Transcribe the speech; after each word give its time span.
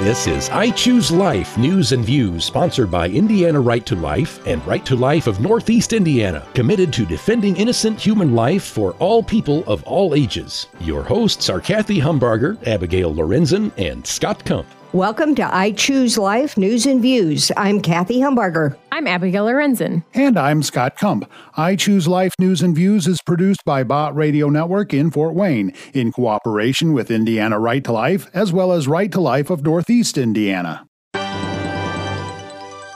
This 0.00 0.26
is 0.26 0.48
I 0.48 0.70
Choose 0.70 1.10
Life 1.10 1.58
News 1.58 1.92
and 1.92 2.02
Views, 2.02 2.46
sponsored 2.46 2.90
by 2.90 3.06
Indiana 3.10 3.60
Right 3.60 3.84
to 3.84 3.94
Life 3.94 4.40
and 4.46 4.66
Right 4.66 4.82
to 4.86 4.96
Life 4.96 5.26
of 5.26 5.40
Northeast 5.40 5.92
Indiana, 5.92 6.48
committed 6.54 6.90
to 6.94 7.04
defending 7.04 7.54
innocent 7.54 8.00
human 8.00 8.34
life 8.34 8.64
for 8.64 8.92
all 8.94 9.22
people 9.22 9.62
of 9.66 9.82
all 9.82 10.14
ages. 10.14 10.68
Your 10.80 11.02
hosts 11.02 11.50
are 11.50 11.60
Kathy 11.60 12.00
Humbarger, 12.00 12.56
Abigail 12.66 13.14
Lorenzen, 13.14 13.72
and 13.76 14.06
Scott 14.06 14.42
Kump. 14.46 14.66
Welcome 14.92 15.36
to 15.36 15.54
I 15.54 15.70
Choose 15.70 16.18
Life 16.18 16.58
News 16.58 16.84
and 16.84 17.00
Views. 17.00 17.52
I'm 17.56 17.80
Kathy 17.80 18.18
Humbarger. 18.18 18.76
I'm 18.90 19.06
Abigail 19.06 19.46
Lorenzen. 19.46 20.02
And 20.14 20.36
I'm 20.36 20.64
Scott 20.64 20.96
Kump. 20.96 21.30
I 21.56 21.76
Choose 21.76 22.08
Life 22.08 22.34
News 22.40 22.60
and 22.60 22.74
Views 22.74 23.06
is 23.06 23.22
produced 23.24 23.64
by 23.64 23.84
Bott 23.84 24.16
Radio 24.16 24.48
Network 24.48 24.92
in 24.92 25.12
Fort 25.12 25.36
Wayne 25.36 25.72
in 25.94 26.10
cooperation 26.10 26.92
with 26.92 27.08
Indiana 27.08 27.60
Right 27.60 27.84
to 27.84 27.92
Life 27.92 28.26
as 28.34 28.52
well 28.52 28.72
as 28.72 28.88
Right 28.88 29.12
to 29.12 29.20
Life 29.20 29.48
of 29.48 29.62
Northeast 29.62 30.18
Indiana. 30.18 30.89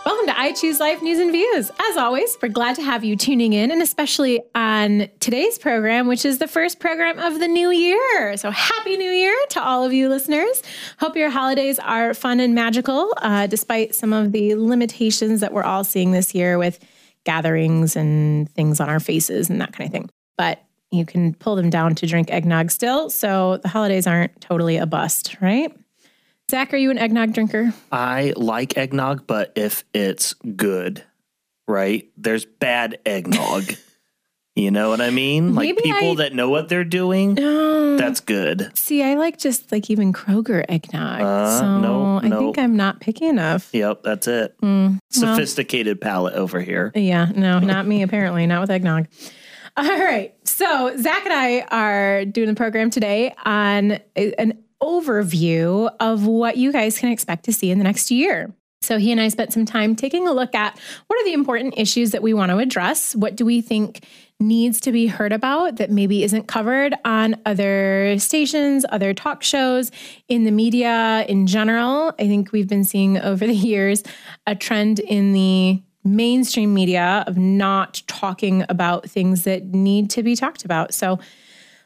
I 0.07 0.53
Choose 0.53 0.79
Life 0.79 1.01
News 1.01 1.19
and 1.21 1.33
Views. 1.33 1.71
As 1.81 1.97
always, 1.97 2.37
we're 2.43 2.51
glad 2.51 2.77
to 2.77 2.83
have 2.83 3.03
you 3.03 3.17
tuning 3.17 3.55
in, 3.55 3.71
and 3.71 3.81
especially 3.81 4.43
on 4.55 5.09
today's 5.19 5.59
program, 5.59 6.07
which 6.07 6.27
is 6.27 6.37
the 6.37 6.47
first 6.47 6.81
program 6.81 7.19
of 7.19 7.41
the 7.41 7.49
new 7.49 7.71
year. 7.71 8.37
So, 8.37 8.51
Happy 8.51 8.99
New 8.99 9.11
Year 9.11 9.35
to 9.51 9.63
all 9.63 9.85
of 9.85 9.95
you 9.95 10.11
listeners. 10.11 10.63
Hope 10.99 11.17
your 11.17 11.31
holidays 11.31 11.79
are 11.79 12.13
fun 12.13 12.41
and 12.41 12.55
magical, 12.55 13.15
uh, 13.23 13.47
despite 13.47 13.95
some 13.95 14.13
of 14.13 14.33
the 14.33 14.55
limitations 14.55 15.41
that 15.41 15.55
we're 15.55 15.63
all 15.63 15.83
seeing 15.83 16.11
this 16.13 16.35
year 16.35 16.59
with 16.59 16.79
gatherings 17.25 17.97
and 17.97 18.51
things 18.51 18.81
on 18.81 18.91
our 18.91 19.01
faces 19.01 19.49
and 19.49 19.63
that 19.63 19.73
kind 19.73 19.89
of 19.89 19.93
thing. 19.93 20.11
But 20.37 20.63
you 20.91 21.07
can 21.07 21.33
pull 21.33 21.57
them 21.57 21.71
down 21.71 21.95
to 21.95 22.07
drink 22.07 22.31
eggnog 22.31 22.71
still. 22.71 23.09
So, 23.09 23.57
the 23.57 23.69
holidays 23.69 24.07
aren't 24.07 24.39
totally 24.43 24.77
a 24.77 24.85
bust, 24.85 25.39
right? 25.41 25.75
Zach, 26.51 26.75
are 26.75 26.77
you 26.79 26.91
an 26.91 26.99
eggnog 26.99 27.33
drinker? 27.33 27.73
I 27.91 28.35
like 28.37 28.77
eggnog, 28.77 29.27
but 29.27 29.53
if 29.57 29.85
it's 29.95 30.35
good, 30.35 31.03
right? 31.67 32.11
There's 32.19 32.45
bad 32.45 32.99
eggnog. 33.07 33.65
you 34.55 34.71
know 34.71 34.91
what 34.91 35.01
I 35.01 35.09
mean? 35.09 35.55
Like 35.55 35.65
Maybe 35.69 35.81
people 35.83 36.13
I- 36.13 36.17
that 36.17 36.35
know 36.35 36.51
what 36.51 36.69
they're 36.69 36.85
doing, 36.85 37.35
No. 37.35 37.97
that's 37.97 38.21
good. 38.21 38.71
See, 38.77 39.03
I 39.03 39.15
like 39.15 39.39
just 39.39 39.73
like 39.73 39.89
even 39.91 40.13
Kroger 40.13 40.65
eggnog. 40.69 41.23
Uh, 41.23 41.59
so 41.61 41.79
no, 41.81 42.21
I 42.23 42.29
no. 42.29 42.39
think 42.39 42.59
I'm 42.59 42.77
not 42.77 43.01
picky 43.01 43.27
enough. 43.27 43.71
Yep, 43.73 44.03
that's 44.03 44.29
it. 44.29 44.55
Mm, 44.61 44.89
well, 44.91 44.99
Sophisticated 45.11 45.99
palate 46.01 46.35
over 46.35 46.61
here. 46.61 46.93
yeah, 46.95 47.33
no, 47.35 47.59
not 47.59 47.87
me, 47.87 48.03
apparently, 48.03 48.47
not 48.47 48.61
with 48.61 48.71
eggnog. 48.71 49.07
All 49.79 49.85
right. 49.89 50.35
So, 50.45 50.95
Zach 50.99 51.25
and 51.25 51.33
I 51.33 51.61
are 51.63 52.25
doing 52.27 52.47
the 52.49 52.55
program 52.55 52.91
today 52.91 53.35
on 53.45 53.99
an 54.15 54.63
overview 54.85 55.91
of 56.01 56.27
what 56.27 56.57
you 56.57 56.73
guys 56.73 56.99
can 56.99 57.11
expect 57.11 57.45
to 57.47 57.53
see 57.53 57.71
in 57.71 57.79
the 57.79 57.85
next 57.85 58.11
year. 58.11 58.53
So, 58.83 58.99
he 58.99 59.11
and 59.11 59.21
I 59.21 59.29
spent 59.29 59.53
some 59.53 59.65
time 59.65 59.97
taking 59.97 60.29
a 60.29 60.33
look 60.33 60.55
at 60.55 60.79
what 61.07 61.19
are 61.19 61.25
the 61.25 61.33
important 61.33 61.75
issues 61.79 62.11
that 62.11 62.23
we 62.23 62.35
want 62.35 62.51
to 62.51 62.59
address? 62.59 63.17
What 63.17 63.35
do 63.35 63.47
we 63.47 63.63
think 63.63 64.05
needs 64.41 64.81
to 64.81 64.93
be 64.93 65.07
heard 65.07 65.33
about 65.33 65.77
that 65.77 65.91
maybe 65.91 66.23
isn't 66.23 66.49
covered 66.49 66.95
on 67.05 67.37
other 67.47 68.17
stations, 68.19 68.85
other 68.91 69.15
talk 69.15 69.43
shows, 69.43 69.91
in 70.29 70.45
the 70.45 70.51
media 70.51 71.25
in 71.29 71.47
general? 71.47 72.13
I 72.19 72.27
think 72.27 72.53
we've 72.53 72.69
been 72.69 72.85
seeing 72.85 73.19
over 73.19 73.47
the 73.47 73.55
years 73.55 74.03
a 74.47 74.55
trend 74.55 75.01
in 75.01 75.33
the 75.33 75.83
mainstream 76.05 76.75
media 76.75 77.25
of 77.27 77.39
not 77.39 78.03
talking 78.07 78.65
about 78.69 79.09
things 79.09 79.45
that 79.45 79.65
need 79.65 80.11
to 80.11 80.23
be 80.23 80.37
talked 80.37 80.65
about. 80.65 80.93
So, 80.93 81.19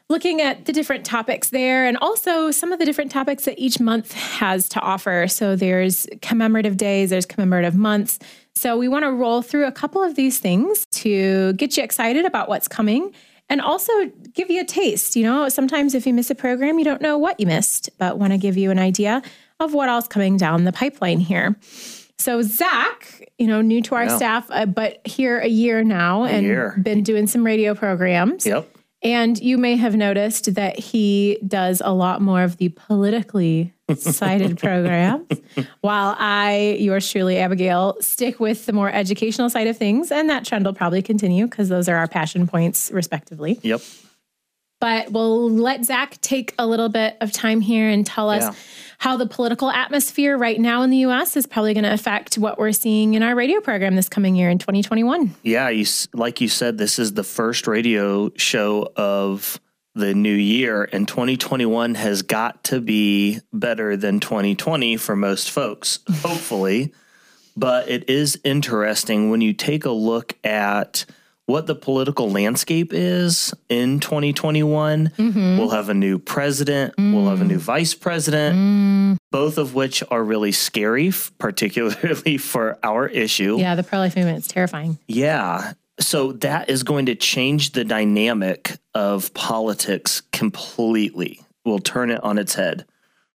looking 0.09 0.41
at 0.41 0.65
the 0.65 0.73
different 0.73 1.05
topics 1.05 1.49
there 1.49 1.85
and 1.85 1.97
also 1.97 2.49
some 2.51 2.73
of 2.73 2.79
the 2.79 2.85
different 2.85 3.11
topics 3.11 3.45
that 3.45 3.57
each 3.59 3.79
month 3.79 4.13
has 4.13 4.67
to 4.69 4.79
offer. 4.81 5.27
So, 5.27 5.55
there's 5.55 6.07
commemorative 6.21 6.77
days, 6.77 7.11
there's 7.11 7.25
commemorative 7.25 7.75
months. 7.75 8.19
So, 8.55 8.77
we 8.77 8.87
want 8.87 9.03
to 9.05 9.11
roll 9.11 9.41
through 9.41 9.67
a 9.67 9.71
couple 9.71 10.03
of 10.03 10.15
these 10.15 10.39
things 10.39 10.85
to 10.91 11.53
get 11.53 11.77
you 11.77 11.83
excited 11.83 12.25
about 12.25 12.49
what's 12.49 12.67
coming 12.67 13.13
and 13.49 13.61
also 13.61 13.91
give 14.33 14.49
you 14.49 14.61
a 14.61 14.65
taste. 14.65 15.15
You 15.15 15.23
know, 15.23 15.49
sometimes 15.49 15.95
if 15.95 16.05
you 16.05 16.13
miss 16.13 16.29
a 16.29 16.35
program, 16.35 16.79
you 16.79 16.85
don't 16.85 17.01
know 17.01 17.17
what 17.17 17.39
you 17.39 17.47
missed, 17.47 17.89
but 17.97 18.17
want 18.17 18.31
to 18.33 18.37
give 18.37 18.57
you 18.57 18.71
an 18.71 18.79
idea 18.79 19.21
of 19.59 19.73
what 19.73 19.89
else 19.89 20.07
coming 20.07 20.37
down 20.37 20.63
the 20.63 20.71
pipeline 20.71 21.19
here. 21.19 21.55
So 22.17 22.41
Zach, 22.41 23.29
you 23.37 23.47
know, 23.47 23.61
new 23.61 23.81
to 23.83 23.95
our 23.95 24.09
staff, 24.09 24.45
uh, 24.49 24.65
but 24.65 25.05
here 25.05 25.39
a 25.39 25.47
year 25.47 25.83
now, 25.83 26.25
and 26.25 26.45
year. 26.45 26.77
been 26.81 27.01
doing 27.01 27.27
some 27.27 27.45
radio 27.45 27.73
programs. 27.73 28.45
Yep. 28.45 28.69
And 29.01 29.39
you 29.39 29.57
may 29.57 29.77
have 29.77 29.95
noticed 29.95 30.55
that 30.55 30.77
he 30.77 31.39
does 31.47 31.81
a 31.83 31.93
lot 31.93 32.21
more 32.21 32.43
of 32.43 32.57
the 32.57 32.69
politically 32.69 33.73
sided 33.95 34.57
programs, 34.59 35.27
while 35.81 36.15
I, 36.19 36.77
yours 36.79 37.09
truly, 37.09 37.37
Abigail, 37.37 37.95
stick 38.01 38.39
with 38.39 38.65
the 38.65 38.73
more 38.73 38.91
educational 38.91 39.49
side 39.49 39.67
of 39.67 39.77
things. 39.77 40.11
And 40.11 40.29
that 40.29 40.43
trend 40.45 40.65
will 40.65 40.73
probably 40.73 41.01
continue 41.01 41.45
because 41.45 41.69
those 41.69 41.87
are 41.87 41.95
our 41.95 42.07
passion 42.07 42.45
points, 42.45 42.91
respectively. 42.91 43.57
Yep. 43.63 43.81
But 44.79 45.11
we'll 45.11 45.49
let 45.49 45.83
Zach 45.85 46.19
take 46.21 46.53
a 46.57 46.65
little 46.65 46.89
bit 46.89 47.17
of 47.19 47.31
time 47.33 47.59
here 47.61 47.89
and 47.89 48.05
tell 48.05 48.29
us 48.29 48.43
Yeah. 48.43 48.53
how 48.99 49.17
the 49.17 49.25
political 49.27 49.69
atmosphere 49.69 50.37
right 50.37 50.59
now 50.59 50.83
in 50.83 50.89
the 50.89 50.97
US 50.99 51.35
is 51.35 51.45
probably 51.45 51.73
going 51.73 51.83
to 51.83 51.91
affect 51.93 52.37
what 52.37 52.57
we're 52.57 52.71
seeing 52.71 53.13
in 53.13 53.23
our 53.23 53.35
radio 53.35 53.59
program 53.59 53.95
this 53.95 54.07
coming 54.07 54.35
year 54.35 54.49
in 54.49 54.57
2021. 54.57 55.35
Yeah, 55.43 55.67
you 55.69 55.85
like 56.13 56.39
you 56.39 56.47
said, 56.47 56.77
this 56.77 56.97
is 56.97 57.13
the 57.13 57.23
first 57.25 57.67
radio 57.67 58.31
show 58.35 58.91
of 58.95 59.59
the 59.95 60.13
new 60.13 60.33
year, 60.33 60.87
and 60.93 61.07
2021 61.07 61.95
has 61.95 62.21
got 62.21 62.63
to 62.65 62.79
be 62.79 63.39
better 63.51 63.97
than 63.97 64.19
2020 64.21 64.95
for 64.95 65.15
most 65.15 65.49
folks, 65.51 65.99
hopefully. 66.21 66.93
But 67.57 67.89
it 67.89 68.09
is 68.09 68.39
interesting 68.45 69.29
when 69.29 69.41
you 69.41 69.51
take 69.51 69.83
a 69.83 69.91
look 69.91 70.35
at 70.45 71.05
what 71.49 71.65
the 71.65 71.73
political 71.73 72.29
landscape 72.29 72.93
is 72.93 73.55
in 73.69 73.99
2021. 73.99 75.11
Mm-hmm. 75.17 75.57
We'll 75.57 75.71
have 75.71 75.89
a 75.89 75.95
new 75.95 76.19
president, 76.19 76.93
we'll 76.95 77.27
have 77.27 77.41
a 77.41 77.43
new 77.43 77.57
mm. 77.57 77.61
vice 77.61 77.95
president, 77.95 78.55
mm. 78.55 79.17
both 79.31 79.57
of 79.57 79.73
which 79.73 80.03
are 80.11 80.23
really 80.23 80.51
scary, 80.51 81.11
particularly 81.39 82.37
for 82.37 82.77
our 82.83 83.07
issue. 83.07 83.57
Yeah, 83.57 83.73
the 83.73 83.81
pro 83.81 83.97
life 83.97 84.15
movement 84.15 84.37
is 84.37 84.47
terrifying. 84.47 84.99
Yeah. 85.07 85.73
So 85.99 86.33
that 86.33 86.69
is 86.69 86.83
going 86.83 87.07
to 87.07 87.15
change 87.15 87.71
the 87.71 87.83
dynamic 87.83 88.77
of 88.93 89.33
politics 89.33 90.21
completely. 90.31 91.41
We'll 91.65 91.79
turn 91.79 92.11
it 92.11 92.23
on 92.23 92.37
its 92.37 92.53
head. 92.53 92.85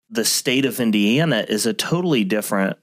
The 0.09 0.25
state 0.25 0.65
of 0.65 0.79
Indiana 0.79 1.45
is 1.47 1.67
a 1.67 1.73
totally 1.73 2.23
different 2.23 2.77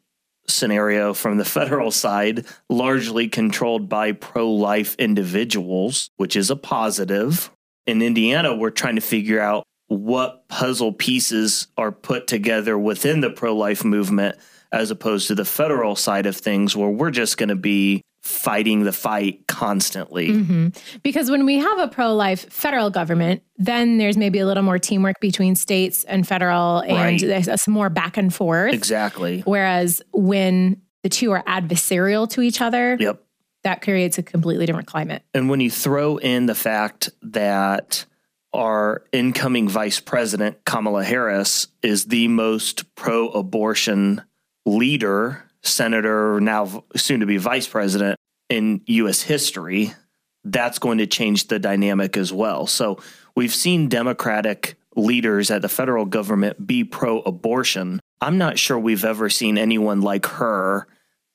scenario 0.49 1.15
from 1.15 1.37
the 1.37 1.45
federal 1.59 1.91
side, 1.91 2.47
largely 2.69 3.29
controlled 3.29 3.89
by 3.89 4.13
pro 4.13 4.51
life 4.51 4.95
individuals, 4.99 6.11
which 6.17 6.37
is 6.37 6.51
a 6.51 6.57
positive. 6.57 7.51
In 7.87 8.03
Indiana, 8.03 8.55
we're 8.55 8.71
trying 8.71 8.97
to 8.97 9.01
figure 9.01 9.41
out 9.41 9.65
what 9.89 10.49
puzzle 10.49 10.93
pieces 10.93 11.69
are 11.77 11.93
put 11.93 12.27
together 12.27 12.77
within 12.77 13.21
the 13.21 13.31
pro 13.31 13.55
life 13.55 13.85
movement 13.85 14.37
as 14.73 14.91
opposed 14.91 15.29
to 15.29 15.35
the 15.35 15.45
federal 15.45 15.95
side 15.95 16.27
of 16.27 16.37
things, 16.37 16.77
where 16.77 16.91
we're 16.91 17.11
just 17.11 17.39
going 17.39 17.49
to 17.49 17.55
be 17.57 18.03
fighting 18.27 18.83
the 18.83 18.93
fight 18.93 19.47
constantly. 19.47 20.33
hmm 20.33 20.69
Because 21.05 21.31
when 21.31 21.47
we 21.47 21.59
have 21.59 21.79
a 21.79 21.87
pro 21.89 22.13
life 22.15 22.51
federal 22.53 22.91
government, 22.91 23.43
then 23.57 23.99
there's 23.99 24.17
maybe 24.17 24.41
a 24.41 24.47
little 24.47 24.65
more 24.65 24.79
teamwork 24.79 25.21
between 25.21 25.55
states 25.55 26.03
and 26.05 26.27
federal, 26.27 26.81
and 26.81 26.93
Right. 26.93 27.21
there's 27.21 27.49
some 27.63 27.73
more 27.73 27.89
back 27.89 28.17
and 28.17 28.35
forth. 28.35 28.75
Exactly. 28.75 29.43
Whereas 29.47 30.03
when 30.13 30.83
the 31.05 31.09
two 31.09 31.31
are 31.31 31.43
adversarial 31.45 32.29
to 32.31 32.43
each 32.43 32.61
other, 32.61 32.97
Yep. 32.99 33.23
that 33.63 33.81
creates 33.81 34.19
a 34.19 34.23
completely 34.25 34.67
different 34.67 34.89
climate. 34.89 35.23
And 35.33 35.49
when 35.49 35.61
you 35.61 35.71
throw 35.71 36.17
in 36.17 36.47
the 36.47 36.55
fact 36.57 37.11
that 37.23 38.05
our 38.53 39.05
incoming 39.13 39.69
vice 39.69 40.01
president, 40.01 40.65
Kamala 40.65 41.05
Harris, 41.05 41.69
is 41.83 42.07
the 42.07 42.27
most 42.27 42.93
pro 42.97 43.29
abortion 43.29 44.23
leader, 44.65 45.45
senator, 45.63 46.41
now 46.41 46.85
soon 46.97 47.21
to 47.21 47.27
be 47.27 47.37
vice 47.37 47.67
president 47.69 48.16
in 48.49 48.83
U.S. 48.87 49.23
history, 49.23 49.95
that's 50.45 50.79
going 50.79 50.99
to 50.99 51.07
change 51.07 51.49
the 51.49 51.59
dynamic 51.59 52.17
as 52.17 52.33
well. 52.33 52.67
So 52.67 52.99
we've 53.35 53.55
seen 53.55 53.89
Democratic 53.89 54.77
leaders 54.95 55.51
at 55.51 55.63
the 55.63 55.69
federal 55.69 56.07
government 56.07 56.67
be 56.67 56.85
pro 56.85 57.21
abortion. 57.21 58.01
I'm 58.21 58.39
not 58.39 58.59
sure 58.59 58.79
we've 58.79 59.05
ever 59.05 59.29
seen 59.29 59.59
anyone 59.59 60.01
like 60.01 60.27
her 60.27 60.87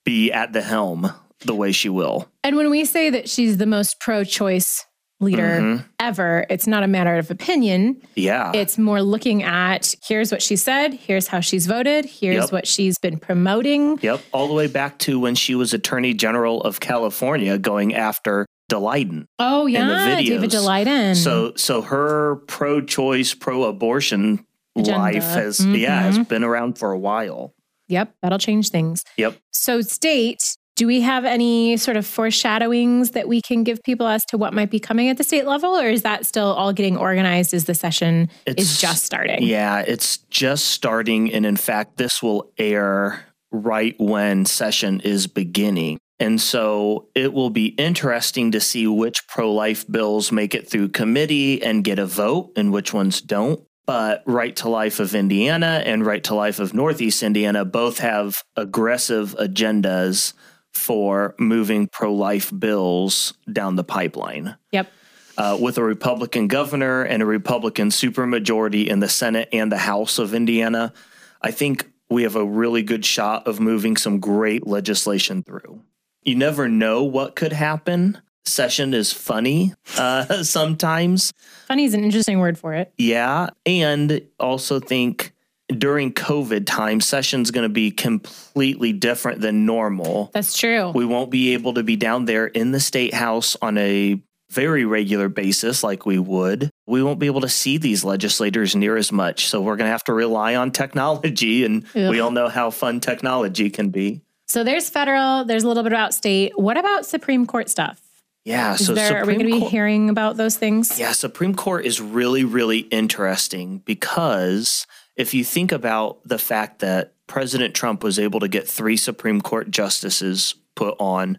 be 0.04 0.32
at 0.32 0.54
the 0.54 0.62
helm 0.62 1.12
the 1.46 1.56
way 1.56 1.72
she 1.72 1.90
will. 1.90 2.28
And 2.44 2.56
when 2.56 2.70
we 2.70 2.86
say 2.86 3.10
that 3.10 3.30
she's 3.30 3.58
the 3.58 3.66
most 3.66 4.00
pro 4.00 4.24
choice 4.24 4.86
leader 5.22 5.60
Mhm. 5.62 5.86
ever, 6.00 6.46
it's 6.50 6.68
not 6.68 6.84
a 6.84 6.88
matter 6.88 7.16
of 7.18 7.30
opinion. 7.32 7.98
Yeah. 8.16 8.52
It's 8.54 8.78
more 8.78 9.02
looking 9.02 9.44
at 9.44 9.94
here's 10.08 10.32
what 10.32 10.42
she 10.42 10.56
said, 10.56 10.94
here's 10.94 11.28
how 11.28 11.40
she's 11.40 11.68
voted, 11.68 12.06
here's 12.06 12.36
Yep. 12.46 12.52
what 12.52 12.68
she's 12.68 12.98
been 12.98 13.18
promoting. 13.18 14.00
Yep, 14.02 14.22
all 14.32 14.48
the 14.48 14.54
way 14.54 14.68
back 14.68 14.98
to 15.00 15.20
when 15.20 15.36
she 15.36 15.56
was 15.56 15.74
Attorney 15.74 16.14
General 16.14 16.62
of 16.64 16.80
California, 16.80 17.58
going 17.58 17.94
after 17.96 18.46
Daleiden. 18.72 19.26
Oh, 19.38 19.66
yeah, 19.68 20.16
David 20.22 20.50
videos. 20.52 21.16
So, 21.18 21.54
so 21.56 21.82
her 21.82 22.38
pro-choice, 22.48 23.34
pro-abortion 23.34 24.46
agenda. 24.78 24.98
life 25.00 25.24
has 25.24 25.66
yeah 25.66 26.02
has 26.04 26.18
Mhm. 26.18 26.28
been 26.30 26.44
around 26.44 26.78
for 26.78 26.92
a 26.92 26.98
while. 26.98 27.54
Yep, 27.90 28.14
that'll 28.22 28.40
change 28.40 28.70
things. 28.70 29.04
Yep. 29.18 29.36
So, 29.52 29.82
state, 29.82 30.56
do 30.76 30.88
we 30.88 31.02
have 31.02 31.26
any 31.26 31.78
sort 31.78 31.98
of 31.98 32.06
foreshadowings 32.06 33.12
that 33.12 33.28
we 33.28 33.42
can 33.42 33.64
give 33.64 33.82
people 33.84 34.08
as 34.08 34.24
to 34.26 34.38
what 34.38 34.54
might 34.54 34.72
be 34.72 34.80
coming 34.80 35.10
at 35.10 35.18
the 35.18 35.24
state 35.24 35.46
level, 35.46 35.78
or 35.78 35.88
is 35.88 36.02
that 36.04 36.26
still 36.26 36.54
all 36.54 36.74
getting 36.74 36.98
organized 36.98 37.54
as 37.54 37.66
the 37.66 37.76
session 37.76 38.30
is 38.46 38.80
just 38.80 39.06
starting? 39.06 39.44
Yeah, 39.44 39.84
it's 39.86 40.18
just 40.30 40.66
starting. 40.66 41.32
And 41.34 41.46
in 41.46 41.58
fact, 41.58 41.98
this 41.98 42.24
will 42.24 42.52
air 42.58 43.26
right 43.52 43.96
when 44.00 44.46
session 44.46 45.02
is 45.02 45.28
beginning. 45.28 46.00
And 46.20 46.40
so 46.40 47.08
it 47.16 47.34
will 47.34 47.50
be 47.50 47.68
interesting 47.68 48.52
to 48.52 48.62
see 48.62 48.86
which 48.86 49.28
pro 49.28 49.52
life 49.52 49.88
bills 49.92 50.32
make 50.32 50.54
it 50.54 50.70
through 50.70 50.90
committee 50.90 51.62
and 51.62 51.84
get 51.84 52.00
a 52.00 52.06
vote 52.06 52.52
and 52.56 52.72
which 52.72 52.94
ones 52.94 53.22
don't. 53.22 53.60
But 53.88 54.24
Right 54.28 54.56
to 54.58 54.70
Life 54.70 55.00
of 55.00 55.16
Indiana 55.16 55.82
and 55.84 56.06
Right 56.06 56.24
to 56.26 56.36
Life 56.36 56.60
of 56.60 56.74
Northeast 56.74 57.24
Indiana 57.24 57.66
both 57.66 57.98
have 57.98 58.44
aggressive 58.56 59.36
agendas 59.40 60.34
for 60.74 61.36
moving 61.40 61.88
pro 61.88 62.14
life 62.14 62.52
bills 62.58 63.34
down 63.52 63.76
the 63.76 63.84
pipeline 63.84 64.56
Yep. 64.72 64.92
uh, 65.38 65.58
with 65.60 65.78
a 65.78 65.84
Republican 65.84 66.48
governor 66.48 67.04
and 67.04 67.22
a 67.22 67.26
Republican 67.26 67.90
supermajority 67.90 68.88
in 68.88 69.00
the 69.00 69.10
Senate 69.10 69.50
and 69.54 69.72
the 69.72 69.78
House 69.78 70.18
of 70.20 70.34
Indiana, 70.34 70.94
I 71.42 71.52
think 71.52 71.90
we 72.10 72.24
have 72.24 72.36
a 72.36 72.46
really 72.46 72.84
good 72.84 73.06
shot 73.06 73.48
of 73.48 73.60
moving 73.60 73.96
some 73.98 74.20
great 74.20 74.68
legislation 74.68 75.44
through. 75.44 75.82
You 76.24 76.36
never 76.36 76.68
know 76.68 77.04
what 77.04 77.36
could 77.36 77.54
happen. 77.54 78.18
Session 78.44 78.94
is 78.94 79.14
funny 79.14 79.74
uh, 79.98 80.44
sometimes. 80.44 81.32
Funny 81.68 81.86
is 81.86 81.94
an 81.94 82.04
interesting 82.04 82.40
word 82.40 82.58
for 82.58 82.74
it. 82.74 82.92
Yeah. 82.98 83.50
And 83.66 84.22
also 84.40 84.80
think 84.80 85.34
during 85.80 86.14
COVID 86.14 86.66
time, 86.66 87.02
session's 87.02 87.52
going 87.52 87.64
to 87.64 87.74
be 87.74 87.92
completely 87.92 88.94
different 88.94 89.42
than 89.42 89.66
normal. 89.66 90.32
That's 90.34 90.58
true. 90.58 90.92
We 90.92 91.06
won't 91.06 91.32
be 91.32 91.54
able 91.54 91.74
to 91.76 91.84
be 91.84 91.96
down 91.96 92.26
there 92.26 92.48
in 92.48 92.72
the 92.72 92.80
state 92.80 93.14
house 93.14 93.56
on 93.62 93.78
a 93.78 94.22
very 94.50 94.84
regular 94.84 95.30
basis 95.30 95.82
like 95.82 96.06
we 96.06 96.20
would. 96.20 96.70
We 96.86 97.02
won't 97.02 97.20
be 97.20 97.28
able 97.28 97.42
to 97.42 97.50
see 97.50 97.78
these 97.78 98.04
legislators 98.04 98.76
near 98.76 98.98
as 98.98 99.12
much. 99.12 99.48
So 99.48 99.62
we're 99.62 99.78
going 99.78 99.88
to 99.88 99.92
have 99.92 100.04
to 100.06 100.14
rely 100.14 100.56
on 100.56 100.72
technology. 100.72 101.64
And 101.64 101.86
we 101.94 102.20
all 102.20 102.32
know 102.32 102.50
how 102.50 102.70
fun 102.70 103.00
technology 103.00 103.70
can 103.70 103.90
be. 103.90 104.22
so, 104.48 104.66
there's 104.66 104.90
federal, 104.90 105.46
there's 105.46 105.64
a 105.64 105.68
little 105.70 105.84
bit 105.84 105.94
about 105.94 106.14
state. 106.14 106.60
What 106.60 106.78
about 106.78 107.06
Supreme 107.06 107.46
Court 107.46 107.70
stuff? 107.70 108.02
Yeah. 108.44 108.74
Is 108.74 108.88
so 108.88 108.94
there, 108.94 109.22
are 109.22 109.26
we 109.26 109.36
going 109.36 109.46
to 109.46 109.54
be 109.54 109.60
Court- 109.60 109.72
hearing 109.72 110.10
about 110.10 110.36
those 110.36 110.58
things? 110.58 111.00
Yeah, 111.00 111.12
Supreme 111.14 111.56
Court 111.56 111.86
is 111.86 112.02
really, 112.02 112.44
really 112.44 112.80
interesting 112.80 113.78
because 113.86 114.86
if 115.22 115.36
you 115.36 115.44
think 115.44 115.72
about 115.72 116.20
the 116.26 116.40
fact 116.40 116.80
that 116.80 117.14
President 117.28 117.76
Trump 117.76 118.04
was 118.04 118.18
able 118.18 118.40
to 118.40 118.48
get 118.48 118.68
three 118.68 118.98
Supreme 118.98 119.40
Court 119.40 119.70
justices 119.70 120.56
put 120.76 120.96
on, 121.00 121.38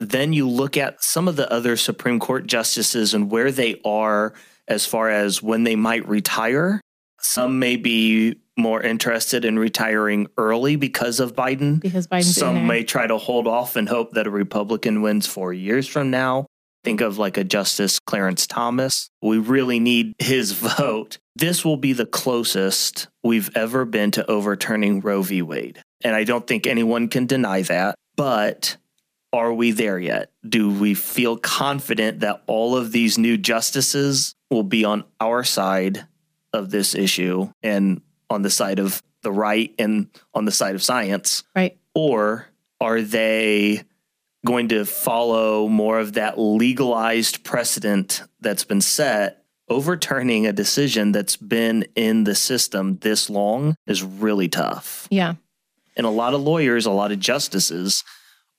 then 0.00 0.32
you 0.32 0.48
look 0.48 0.78
at 0.78 1.04
some 1.04 1.28
of 1.28 1.36
the 1.36 1.50
other 1.52 1.76
Supreme 1.76 2.18
Court 2.18 2.46
justices 2.46 3.12
and 3.12 3.30
where 3.30 3.52
they 3.52 3.82
are 3.84 4.32
as 4.66 4.86
far 4.86 5.10
as 5.10 5.42
when 5.42 5.64
they 5.64 5.76
might 5.76 6.08
retire. 6.08 6.80
Some 7.20 7.58
may 7.58 7.76
be 7.76 8.40
more 8.56 8.80
interested 8.80 9.44
in 9.44 9.58
retiring 9.58 10.26
early 10.38 10.76
because 10.76 11.20
of 11.20 11.36
Biden. 11.36 11.78
Because 11.78 12.06
Biden's 12.06 12.34
Some 12.34 12.66
may 12.66 12.82
try 12.82 13.06
to 13.06 13.18
hold 13.18 13.46
off 13.46 13.76
and 13.76 13.90
hope 13.90 14.12
that 14.12 14.26
a 14.26 14.30
Republican 14.30 15.02
wins 15.02 15.26
four 15.26 15.52
years 15.52 15.86
from 15.86 16.10
now. 16.10 16.45
Think 16.86 17.00
of 17.00 17.18
like 17.18 17.36
a 17.36 17.42
Justice 17.42 17.98
Clarence 17.98 18.46
Thomas. 18.46 19.10
We 19.20 19.38
really 19.38 19.80
need 19.80 20.14
his 20.20 20.52
vote. 20.78 21.18
This 21.34 21.64
will 21.64 21.76
be 21.76 21.92
the 21.92 22.06
closest 22.06 23.08
we've 23.24 23.50
ever 23.56 23.84
been 23.84 24.12
to 24.12 24.30
overturning 24.30 25.00
Roe 25.00 25.22
v. 25.22 25.42
Wade. 25.42 25.82
And 26.04 26.14
I 26.14 26.22
don't 26.22 26.46
think 26.46 26.64
anyone 26.64 27.08
can 27.08 27.26
deny 27.26 27.62
that. 27.62 27.96
But 28.14 28.76
are 29.32 29.52
we 29.52 29.72
there 29.72 29.98
yet? 29.98 30.30
Do 30.48 30.70
we 30.70 30.94
feel 30.94 31.36
confident 31.36 32.20
that 32.20 32.44
all 32.46 32.76
of 32.76 32.92
these 32.92 33.18
new 33.18 33.36
justices 33.36 34.36
will 34.48 34.62
be 34.62 34.84
on 34.84 35.02
our 35.18 35.42
side 35.42 36.06
of 36.52 36.70
this 36.70 36.94
issue 36.94 37.50
and 37.64 38.00
on 38.30 38.42
the 38.42 38.50
side 38.50 38.78
of 38.78 39.02
the 39.22 39.32
right 39.32 39.74
and 39.76 40.06
on 40.34 40.44
the 40.44 40.52
side 40.52 40.76
of 40.76 40.84
science? 40.84 41.42
right. 41.56 41.76
Or 41.96 42.46
are 42.80 43.00
they 43.00 43.82
going 44.46 44.68
to 44.68 44.84
follow 44.86 45.68
more 45.68 45.98
of 45.98 46.14
that 46.14 46.38
legalized 46.38 47.44
precedent 47.44 48.22
that's 48.40 48.64
been 48.64 48.80
set? 48.80 49.42
Overturning 49.68 50.46
a 50.46 50.52
decision 50.52 51.10
that's 51.10 51.36
been 51.36 51.84
in 51.96 52.22
the 52.24 52.36
system 52.36 52.98
this 52.98 53.28
long 53.28 53.74
is 53.86 54.00
really 54.02 54.48
tough. 54.48 55.08
Yeah. 55.10 55.34
And 55.96 56.06
a 56.06 56.10
lot 56.10 56.34
of 56.34 56.40
lawyers, 56.40 56.86
a 56.86 56.92
lot 56.92 57.10
of 57.10 57.18
justices 57.18 58.04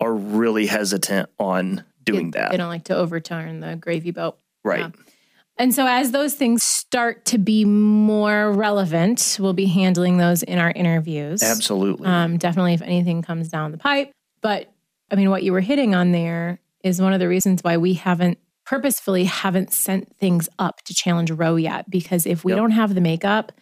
are 0.01 0.13
really 0.13 0.65
hesitant 0.65 1.29
on 1.39 1.85
doing 2.03 2.31
They- 2.31 2.39
that. 2.41 2.51
They 2.51 2.57
don't 2.57 2.67
like 2.67 2.83
to 2.85 2.95
overturn 2.95 3.61
the 3.61 3.77
gravy 3.77 4.11
boat. 4.11 4.37
right. 4.65 4.79
yeah. 4.81 4.89
And 5.59 5.73
so, 5.73 5.87
as 5.87 6.11
those 6.11 6.35
things 6.35 6.61
start 6.63 7.25
to 7.25 7.39
be 7.39 7.65
more 7.65 8.51
relevant, 8.51 9.37
we'll 9.39 9.53
be 9.53 9.65
handling 9.65 10.17
those 10.17 10.43
in 10.43 10.59
our 10.59 10.69
interviews. 10.69 11.41
Absolutely. 11.41 12.05
Um, 12.07 12.37
definitely, 12.37 12.75
if 12.75 12.83
anything 12.83 13.23
comes 13.23 13.49
down 13.49 13.71
the 13.71 13.79
pipe. 13.79 14.11
But 14.41 14.71
I 15.11 15.15
mean, 15.15 15.29
what 15.29 15.43
you 15.43 15.53
were 15.53 15.61
hitting 15.61 15.95
on 15.95 16.11
there 16.11 16.59
is 16.83 17.01
one 17.01 17.13
of 17.13 17.19
the 17.19 17.27
reasons 17.27 17.63
why 17.63 17.77
we 17.77 17.93
haven't 17.93 18.37
purposefully 18.65 19.23
haven't 19.23 19.71
sent 19.71 20.13
things 20.17 20.49
up 20.59 20.81
to 20.83 20.93
challenge 20.93 21.31
Roe 21.31 21.55
yet. 21.55 21.89
Because 21.89 22.25
if 22.25 22.43
we 22.43 22.51
Yep. 22.51 22.57
don't 22.57 22.71
have 22.71 22.95
the 22.95 23.01
makeup, 23.01 23.53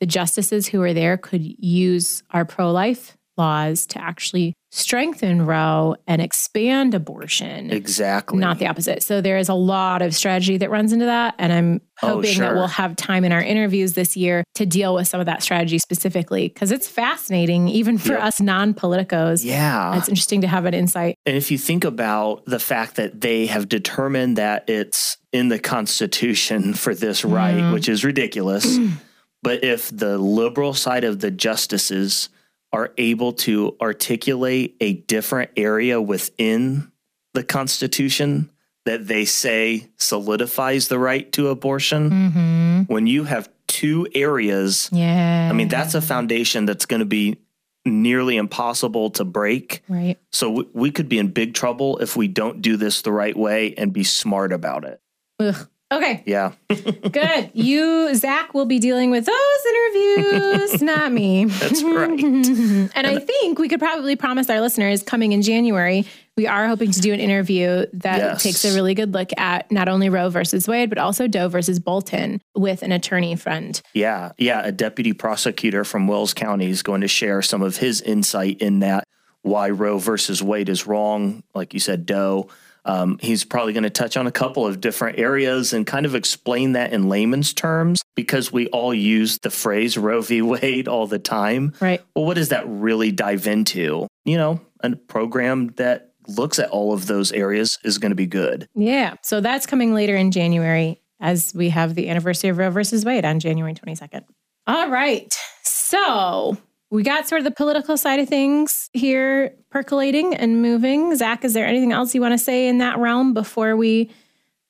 the 0.00 0.06
justices 0.06 0.66
who 0.68 0.82
are 0.82 0.92
there 0.92 1.16
could 1.16 1.42
use 1.42 2.22
our 2.30 2.44
pro 2.44 2.70
life 2.70 3.16
laws 3.40 3.86
to 3.86 4.00
actually 4.00 4.52
strengthen 4.72 5.46
Roe 5.46 5.96
and 6.06 6.22
expand 6.22 6.94
abortion 6.94 7.70
exactly. 7.72 8.38
not 8.38 8.58
the 8.60 8.68
opposite. 8.68 9.02
So 9.02 9.20
there 9.20 9.36
is 9.38 9.48
a 9.48 9.54
lot 9.54 10.00
of 10.00 10.14
strategy 10.14 10.58
that 10.58 10.70
runs 10.70 10.92
into 10.92 11.06
that. 11.06 11.34
And 11.38 11.52
I'm 11.52 11.80
Oh, 12.02 12.08
hoping 12.14 12.38
that 12.38 12.54
we'll 12.54 12.66
have 12.68 12.96
time 12.96 13.24
in 13.24 13.32
our 13.32 13.42
interviews 13.42 13.92
this 13.94 14.16
year 14.16 14.42
to 14.54 14.64
deal 14.64 14.94
with 14.94 15.06
some 15.08 15.20
of 15.20 15.26
that 15.26 15.42
strategy 15.42 15.78
specifically 15.78 16.48
because 16.48 16.70
it's 16.70 16.88
fascinating, 16.88 17.68
even 17.68 17.98
for 17.98 18.12
Yep. 18.12 18.22
us 18.22 18.40
non 18.40 18.72
politicos. 18.72 19.44
Yeah. 19.44 19.98
It's 19.98 20.08
interesting 20.08 20.40
to 20.42 20.46
have 20.46 20.64
an 20.66 20.72
insight. 20.72 21.16
And 21.26 21.36
if 21.36 21.50
you 21.50 21.58
think 21.58 21.84
about 21.84 22.44
the 22.46 22.58
fact 22.60 22.94
that 22.96 23.20
they 23.20 23.46
have 23.46 23.68
determined 23.68 24.36
that 24.38 24.68
it's 24.70 25.16
in 25.32 25.48
the 25.48 25.58
Constitution 25.58 26.74
for 26.82 26.94
this 26.94 27.24
right, 27.24 27.56
Mhm. 27.56 27.72
which 27.72 27.88
is 27.88 28.04
ridiculous, 28.04 28.78
but 29.42 29.62
if 29.64 29.90
the 29.94 30.16
liberal 30.16 30.74
side 30.74 31.04
of 31.04 31.18
the 31.20 31.30
justices 31.30 32.28
are 32.72 32.92
able 32.98 33.32
to 33.32 33.76
articulate 33.80 34.76
a 34.80 34.94
different 34.94 35.50
area 35.56 36.00
within 36.00 36.90
the 37.34 37.42
Constitution 37.42 38.50
that 38.86 39.06
they 39.06 39.24
say 39.24 39.88
solidifies 39.96 40.88
the 40.88 40.98
right 40.98 41.30
to 41.32 41.48
abortion, 41.48 42.10
Mm-hmm. 42.10 42.92
when 42.92 43.06
you 43.06 43.24
have 43.24 43.48
two 43.66 44.06
areas, 44.14 44.88
Yeah. 44.92 45.48
I 45.50 45.52
mean, 45.54 45.68
that's 45.68 45.94
a 45.94 46.00
foundation 46.00 46.64
that's 46.66 46.86
going 46.86 47.00
to 47.00 47.06
be 47.06 47.36
nearly 47.84 48.36
impossible 48.36 49.10
to 49.10 49.24
break. 49.24 49.82
right. 49.88 50.18
So 50.32 50.50
we, 50.50 50.68
we 50.72 50.90
could 50.90 51.08
be 51.08 51.18
in 51.18 51.28
big 51.28 51.54
trouble 51.54 51.98
if 51.98 52.16
we 52.16 52.28
don't 52.28 52.62
do 52.62 52.76
this 52.76 53.02
the 53.02 53.12
right 53.12 53.36
way 53.36 53.74
and 53.76 53.92
be 53.92 54.04
smart 54.04 54.52
about 54.52 54.84
it. 54.84 55.00
Ugh. 55.40 55.68
Okay, 55.92 56.22
Yeah. 56.24 56.52
good. 56.68 57.50
you, 57.52 58.14
Zach, 58.14 58.54
will 58.54 58.64
be 58.66 58.78
dealing 58.78 59.10
with 59.10 59.26
those 59.26 59.66
interviews, 59.68 60.82
not 60.82 61.10
me. 61.12 61.46
That's 61.46 61.82
right. 61.82 62.22
and 62.94 63.06
I 63.06 63.18
think 63.18 63.58
we 63.58 63.68
could 63.68 63.80
probably 63.80 64.14
promise 64.14 64.48
our 64.50 64.60
listeners 64.60 65.02
coming 65.02 65.32
in 65.32 65.42
January, 65.42 66.06
we 66.36 66.46
are 66.46 66.68
hoping 66.68 66.92
to 66.92 67.00
do 67.00 67.12
an 67.12 67.18
interview 67.20 67.86
that 67.92 68.18
Yes. 68.18 68.42
takes 68.44 68.64
a 68.64 68.72
really 68.74 68.94
good 68.94 69.12
look 69.12 69.30
at 69.36 69.70
not 69.72 69.88
only 69.88 70.08
Roe 70.08 70.30
versus 70.30 70.68
Wade, 70.68 70.88
but 70.90 70.98
also 70.98 71.26
Doe 71.26 71.48
versus 71.48 71.80
Bolton 71.80 72.40
with 72.54 72.82
an 72.82 72.92
attorney 72.92 73.34
friend. 73.34 73.82
Yeah. 73.92 74.30
Yeah. 74.38 74.62
A 74.64 74.70
deputy 74.72 75.12
prosecutor 75.12 75.84
from 75.84 76.06
Wells 76.06 76.34
County 76.34 76.70
is 76.70 76.82
going 76.82 77.00
to 77.00 77.08
share 77.08 77.42
some 77.42 77.62
of 77.62 77.76
his 77.78 78.00
insight 78.00 78.62
in 78.62 78.78
that 78.80 79.04
why 79.42 79.70
Roe 79.70 79.98
versus 79.98 80.42
Wade 80.42 80.68
is 80.68 80.86
wrong. 80.86 81.42
Like 81.54 81.74
you 81.74 81.80
said, 81.80 82.06
Doe. 82.06 82.48
Um, 82.84 83.18
he's 83.20 83.44
probably 83.44 83.72
going 83.72 83.84
to 83.84 83.90
touch 83.90 84.16
on 84.16 84.26
a 84.26 84.32
couple 84.32 84.66
of 84.66 84.80
different 84.80 85.18
areas 85.18 85.72
and 85.72 85.86
kind 85.86 86.06
of 86.06 86.14
explain 86.14 86.72
that 86.72 86.92
in 86.92 87.08
layman's 87.08 87.52
terms 87.52 88.02
because 88.14 88.52
we 88.52 88.68
all 88.68 88.94
use 88.94 89.38
the 89.38 89.50
phrase 89.50 89.98
Roe 89.98 90.22
v. 90.22 90.42
Wade 90.42 90.88
all 90.88 91.06
the 91.06 91.18
time. 91.18 91.74
Right. 91.80 92.02
Well, 92.14 92.24
what 92.24 92.34
does 92.34 92.50
that 92.50 92.64
really 92.66 93.12
dive 93.12 93.46
into? 93.46 94.06
You 94.24 94.36
know, 94.36 94.60
a 94.80 94.96
program 94.96 95.68
that 95.76 96.12
looks 96.26 96.58
at 96.58 96.70
all 96.70 96.92
of 96.92 97.06
those 97.06 97.32
areas 97.32 97.78
is 97.84 97.98
going 97.98 98.10
to 98.10 98.16
be 98.16 98.26
good. 98.26 98.68
Yeah. 98.74 99.14
So 99.22 99.40
that's 99.40 99.66
coming 99.66 99.94
later 99.94 100.16
in 100.16 100.30
January 100.30 101.00
as 101.20 101.52
we 101.54 101.68
have 101.70 101.94
the 101.94 102.08
anniversary 102.08 102.50
of 102.50 102.58
Roe 102.58 102.70
versus 102.70 103.04
Wade 103.04 103.24
on 103.24 103.40
January 103.40 103.74
22nd. 103.74 104.24
All 104.66 104.88
right. 104.88 105.34
So 105.62 106.56
we 106.90 107.02
got 107.02 107.28
sort 107.28 107.40
of 107.40 107.44
the 107.44 107.52
political 107.52 107.96
side 107.96 108.18
of 108.20 108.28
things 108.28 108.90
here 108.92 109.54
percolating 109.70 110.34
and 110.34 110.60
moving. 110.60 111.14
Zach, 111.16 111.44
is 111.44 111.54
there 111.54 111.66
anything 111.66 111.92
else 111.92 112.14
you 112.14 112.20
want 112.20 112.32
to 112.32 112.38
say 112.38 112.66
in 112.66 112.78
that 112.78 112.98
realm 112.98 113.32
before 113.32 113.76
we 113.76 114.10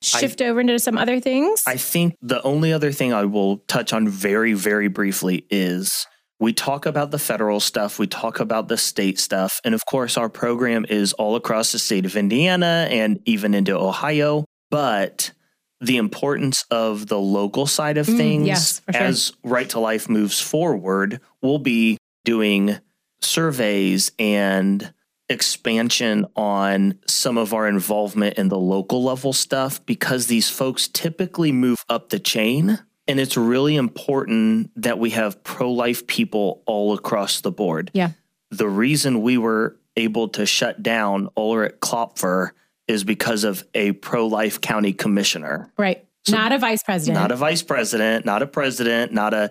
shift 0.03 0.43
I, 0.43 0.47
over 0.47 0.61
into 0.61 0.79
some 0.79 0.99
other 0.99 1.19
things? 1.19 1.63
I 1.67 1.77
think 1.77 2.17
the 2.21 2.43
only 2.43 2.73
other 2.73 2.93
thing 2.93 3.13
I 3.13 3.25
will 3.25 3.59
touch 3.69 3.93
on 3.93 4.07
very, 4.07 4.53
very 4.53 4.89
briefly 4.89 5.47
is 5.51 6.07
we 6.39 6.53
talk 6.53 6.87
about 6.87 7.11
the 7.11 7.19
federal 7.19 7.61
stuff, 7.61 7.99
we 7.99 8.07
talk 8.07 8.41
about 8.41 8.69
the 8.69 8.77
state 8.77 9.19
stuff. 9.19 9.61
And 9.65 9.75
of 9.75 9.85
course, 9.87 10.17
our 10.19 10.29
program 10.29 10.85
is 10.89 11.15
all 11.15 11.37
across 11.37 11.73
the 11.73 11.79
state 11.79 12.05
of 12.05 12.17
Indiana 12.17 12.87
and 12.91 13.21
even 13.25 13.55
into 13.55 13.79
Ohio. 13.79 14.45
But 14.71 15.33
the 15.81 15.97
importance 15.97 16.65
of 16.71 17.07
the 17.07 17.19
local 17.19 17.67
side 17.67 17.97
of 17.97 18.07
mm, 18.07 18.17
things 18.17 18.47
yes, 18.47 18.83
sure. 18.93 19.03
as 19.03 19.33
Right 19.43 19.69
to 19.71 19.81
Life 19.81 20.09
moves 20.09 20.39
forward, 20.39 21.21
we'll 21.43 21.59
be 21.59 21.97
doing 22.25 22.79
surveys 23.21 24.13
and 24.19 24.93
expansion 25.29 26.27
on 26.35 26.99
some 27.07 27.39
of 27.39 27.55
our 27.55 27.69
involvement 27.69 28.37
in 28.37 28.49
the 28.49 28.59
local 28.59 29.03
level 29.03 29.33
stuff 29.33 29.85
because 29.87 30.27
these 30.27 30.51
folks 30.51 30.89
typically 30.89 31.53
move 31.53 31.79
up 31.89 32.09
the 32.09 32.19
chain 32.19 32.81
and 33.07 33.19
it's 33.19 33.37
really 33.37 33.77
important 33.77 34.71
that 34.77 34.99
we 34.99 35.11
have 35.11 35.43
pro 35.43 35.73
life 35.73 36.07
people 36.07 36.63
all 36.67 36.95
across 36.95 37.41
the 37.41 37.51
board. 37.51 37.91
Yeah. 37.93 38.11
The 38.51 38.69
reason 38.69 39.23
we 39.23 39.39
were 39.39 39.77
able 39.97 40.29
to 40.31 40.47
shut 40.47 40.83
down 40.83 41.29
Ulrich 41.37 41.81
Klopfer 41.81 42.51
is 42.87 43.05
because 43.05 43.45
of 43.45 43.65
a 43.75 43.93
pro 43.93 44.27
life 44.27 44.61
county 44.61 44.93
commissioner. 44.93 45.73
Right. 45.77 46.05
So 46.25 46.37
not 46.37 46.53
a 46.53 46.59
vice 46.59 46.83
president. 46.83 47.21
Not 47.21 47.33
a 47.33 47.37
vice 47.37 47.63
president, 47.63 48.25
not 48.25 48.43
a 48.43 48.47
president, 48.47 49.13
not 49.13 49.35
a 49.35 49.51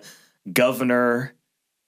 governor, 0.50 1.34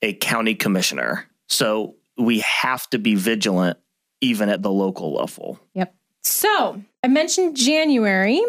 a 0.03 0.13
county 0.15 0.55
commissioner. 0.55 1.27
So 1.49 1.95
we 2.19 2.41
have 2.41 2.89
to 2.91 2.99
be 2.99 3.15
vigilant 3.15 3.79
even 4.21 4.49
at 4.49 4.63
the 4.63 4.71
local 4.71 5.15
level. 5.15 5.59
Yep. 5.75 5.95
So 6.23 6.83
I 7.03 7.09
mentioned 7.09 7.57
January 7.57 8.41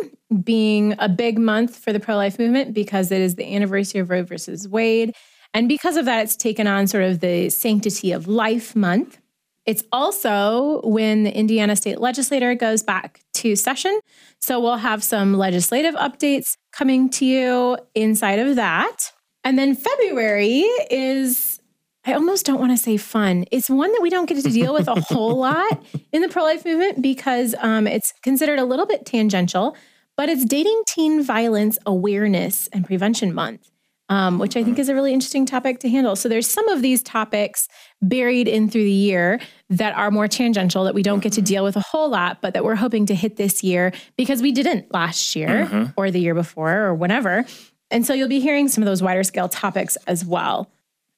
being 0.43 0.95
a 0.99 1.09
big 1.09 1.37
month 1.39 1.77
for 1.77 1.91
the 1.93 1.99
pro 1.99 2.15
life 2.15 2.37
movement 2.37 2.73
because 2.73 3.11
it 3.11 3.21
is 3.21 3.35
the 3.35 3.55
anniversary 3.55 4.01
of 4.01 4.09
Roe 4.09 4.23
versus 4.23 4.67
Wade. 4.67 5.15
And 5.53 5.67
because 5.67 5.97
of 5.97 6.05
that, 6.05 6.23
it's 6.23 6.35
taken 6.35 6.67
on 6.67 6.87
sort 6.87 7.03
of 7.03 7.19
the 7.19 7.49
Sanctity 7.49 8.11
of 8.11 8.27
Life 8.27 8.75
month. 8.75 9.19
It's 9.65 9.83
also 9.91 10.81
when 10.81 11.23
the 11.23 11.35
Indiana 11.35 11.75
State 11.75 11.99
Legislature 11.99 12.53
goes 12.53 12.83
back 12.83 13.21
to 13.35 13.55
session. 13.55 13.99
So 14.41 14.59
we'll 14.59 14.77
have 14.77 15.03
some 15.03 15.35
legislative 15.35 15.95
updates 15.95 16.57
coming 16.71 17.09
to 17.11 17.25
you 17.25 17.77
inside 17.95 18.39
of 18.39 18.55
that. 18.57 19.12
And 19.43 19.57
then 19.57 19.75
February 19.75 20.61
is, 20.89 21.59
I 22.05 22.13
almost 22.13 22.45
don't 22.45 22.59
want 22.59 22.71
to 22.71 22.77
say 22.77 22.97
fun. 22.97 23.45
It's 23.51 23.69
one 23.69 23.91
that 23.91 24.01
we 24.01 24.09
don't 24.09 24.27
get 24.27 24.43
to 24.43 24.49
deal 24.49 24.73
with 24.73 24.87
a 24.87 24.99
whole 24.99 25.37
lot 25.39 25.83
in 26.11 26.21
the 26.21 26.29
pro 26.29 26.43
life 26.43 26.65
movement 26.65 27.01
because 27.01 27.55
um, 27.59 27.87
it's 27.87 28.13
considered 28.21 28.59
a 28.59 28.65
little 28.65 28.85
bit 28.85 29.05
tangential 29.05 29.75
but 30.15 30.29
it's 30.29 30.45
Dating 30.45 30.81
Teen 30.87 31.23
Violence 31.23 31.77
Awareness 31.85 32.67
and 32.71 32.85
Prevention 32.85 33.33
Month. 33.33 33.69
Um, 34.09 34.37
which 34.37 34.57
I 34.57 34.63
think 34.65 34.77
is 34.77 34.89
a 34.89 34.93
really 34.93 35.13
interesting 35.13 35.45
topic 35.45 35.79
to 35.79 35.89
handle. 35.89 36.17
So 36.17 36.27
there's 36.27 36.47
some 36.47 36.67
of 36.67 36.81
these 36.81 37.01
topics 37.01 37.69
buried 38.01 38.49
in 38.49 38.69
through 38.69 38.83
the 38.83 38.91
year 38.91 39.39
that 39.69 39.95
are 39.95 40.11
more 40.11 40.27
tangential 40.27 40.83
that 40.83 40.93
we 40.93 41.01
don't 41.01 41.21
get 41.21 41.33
to 41.33 41.41
deal 41.41 41.63
with 41.63 41.77
a 41.77 41.79
whole 41.79 42.09
lot, 42.09 42.41
but 42.41 42.53
that 42.53 42.65
we're 42.65 42.75
hoping 42.75 43.05
to 43.07 43.15
hit 43.15 43.37
this 43.37 43.63
year 43.63 43.93
because 44.17 44.41
we 44.41 44.51
didn't 44.51 44.93
last 44.93 45.37
year 45.37 45.65
mm-hmm. 45.65 45.91
or 45.95 46.11
the 46.11 46.19
year 46.19 46.35
before 46.35 46.79
or 46.79 46.93
whenever. 46.93 47.45
And 47.93 48.05
so 48.05 48.13
you'll 48.13 48.27
be 48.27 48.41
hearing 48.41 48.67
some 48.67 48.81
of 48.81 48.87
those 48.87 49.01
wider 49.01 49.23
scale 49.23 49.47
topics 49.47 49.95
as 50.07 50.25
well. 50.25 50.69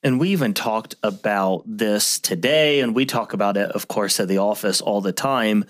And 0.04 0.20
we 0.20 0.30
even 0.30 0.54
talked 0.54 0.94
about 1.02 1.64
this 1.66 2.20
today, 2.20 2.82
and 2.82 2.94
we 2.94 3.08
talk 3.08 3.34
about 3.34 3.58
it, 3.58 3.72
of 3.72 3.88
course, 3.88 4.20
at 4.20 4.28
the 4.28 4.38
office 4.38 4.82
all 4.82 5.02
the 5.02 5.14
time 5.14 5.66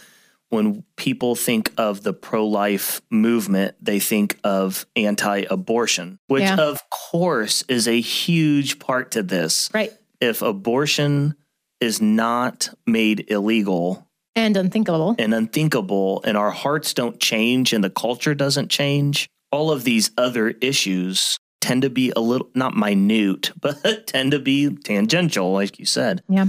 when 0.49 0.83
people 0.95 1.35
think 1.35 1.71
of 1.77 2.03
the 2.03 2.13
pro 2.13 2.45
life 2.45 3.01
movement, 3.09 3.75
they 3.81 3.99
think 3.99 4.37
of 4.43 4.85
anti 4.95 5.45
abortion, 5.49 6.19
which 6.27 6.43
yeah. 6.43 6.55
of 6.55 6.79
course 6.89 7.63
is 7.67 7.87
a 7.87 7.99
huge 7.99 8.79
part 8.79 9.11
to 9.11 9.23
this. 9.23 9.69
Right. 9.73 9.93
If 10.21 10.41
abortion 10.41 11.35
is 11.79 12.01
not 12.01 12.69
made 12.85 13.29
illegal 13.29 14.07
and 14.35 14.55
unthinkable, 14.57 15.15
and 15.17 15.33
unthinkable, 15.33 16.21
and 16.23 16.37
our 16.37 16.51
hearts 16.51 16.93
don't 16.93 17.19
change 17.19 17.73
and 17.73 17.83
the 17.83 17.89
culture 17.89 18.35
doesn't 18.35 18.69
change, 18.69 19.29
all 19.55 19.71
of 19.71 19.83
these 19.85 20.11
other 20.17 20.49
issues 20.49 21.37
tend 21.61 21.81
to 21.81 21.89
be 21.89 22.11
a 22.15 22.19
little 22.19 22.49
not 22.53 22.75
minute, 22.75 23.51
but 23.61 24.05
tend 24.07 24.31
to 24.31 24.39
be 24.39 24.69
tangential, 24.69 25.51
like 25.53 25.79
you 25.79 25.85
said. 25.85 26.21
Yeah 26.27 26.47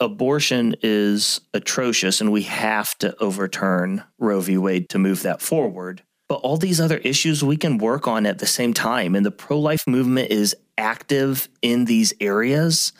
abortion 0.00 0.74
is 0.82 1.40
atrocious 1.52 2.20
and 2.20 2.32
we 2.32 2.42
have 2.42 2.96
to 2.98 3.16
overturn 3.22 4.02
Roe 4.18 4.40
v. 4.40 4.58
Wade 4.58 4.88
to 4.90 4.98
move 4.98 5.22
that 5.22 5.40
forward. 5.40 6.02
But 6.28 6.36
all 6.36 6.56
these 6.56 6.80
other 6.80 6.98
issues 6.98 7.44
we 7.44 7.56
can 7.56 7.78
work 7.78 8.08
on 8.08 8.26
at 8.26 8.38
the 8.38 8.46
same 8.46 8.72
time. 8.74 9.14
And 9.14 9.24
the 9.24 9.30
pro 9.30 9.58
life 9.58 9.84
movement 9.86 10.30
is 10.30 10.56
active 10.78 11.48
in 11.62 11.84
these 11.84 12.12
areas. 12.20 12.92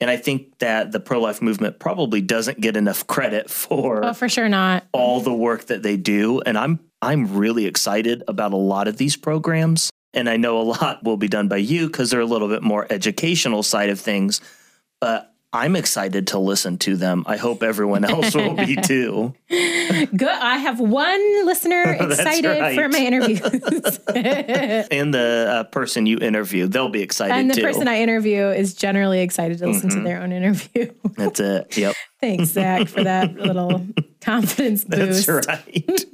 And 0.00 0.10
I 0.10 0.16
think 0.16 0.58
that 0.58 0.92
the 0.92 1.00
pro 1.00 1.20
life 1.20 1.40
movement 1.40 1.78
probably 1.78 2.20
doesn't 2.20 2.60
get 2.60 2.76
enough 2.76 3.06
credit 3.06 3.48
for 3.50 4.04
Oh, 4.04 4.12
for 4.12 4.28
sure 4.28 4.48
not. 4.48 4.84
all 4.92 5.20
the 5.20 5.34
work 5.34 5.66
that 5.66 5.82
they 5.82 5.96
do. 5.96 6.40
And 6.40 6.58
I'm 6.58 6.80
I'm 7.02 7.36
really 7.36 7.66
excited 7.66 8.22
about 8.28 8.52
a 8.52 8.56
lot 8.56 8.88
of 8.88 8.96
these 8.96 9.16
programs. 9.16 9.90
And 10.14 10.28
I 10.28 10.36
know 10.36 10.60
a 10.60 10.62
lot 10.80 11.04
will 11.04 11.16
be 11.16 11.28
done 11.28 11.48
by 11.48 11.58
you 11.58 11.86
because 11.86 12.10
they're 12.10 12.20
a 12.20 12.26
little 12.26 12.48
bit 12.48 12.62
more 12.62 12.86
educational 12.90 13.62
side 13.62 13.90
of 13.90 14.00
things. 14.00 14.40
But 15.00 15.32
I'm 15.52 15.76
excited 15.76 16.26
to 16.28 16.38
listen 16.38 16.76
to 16.78 16.96
them. 16.96 17.24
I 17.26 17.36
hope 17.36 17.62
everyone 17.62 18.04
else 18.04 18.34
will 18.34 18.54
be 18.54 18.76
too. 18.82 19.34
Good. 19.48 20.22
I 20.22 20.58
have 20.58 20.80
one 20.80 21.46
listener 21.46 21.82
excited 22.00 22.60
right. 22.60 22.74
for 22.74 22.88
my 22.88 22.98
interviews. 22.98 23.40
and 24.90 25.14
the 25.14 25.46
uh, 25.48 25.64
person 25.64 26.04
you 26.04 26.18
interview, 26.18 26.66
they'll 26.66 26.90
be 26.90 27.00
excited 27.00 27.34
And 27.34 27.50
the 27.50 27.54
too. 27.54 27.62
person 27.62 27.88
I 27.88 28.00
interview 28.02 28.48
is 28.48 28.74
generally 28.74 29.20
excited 29.20 29.58
to 29.58 29.68
listen 29.68 29.88
mm-hmm. 29.88 29.98
to 30.00 30.04
their 30.04 30.20
own 30.20 30.32
interview. 30.32 30.92
That's 31.16 31.40
it. 31.40 31.76
Yep. 31.76 31.94
Thanks, 32.20 32.50
Zach, 32.50 32.88
for 32.88 33.04
that 33.04 33.34
little 33.36 33.86
confidence 34.26 34.84
boost. 34.88 35.26
That's 35.26 35.46
right. 35.46 35.86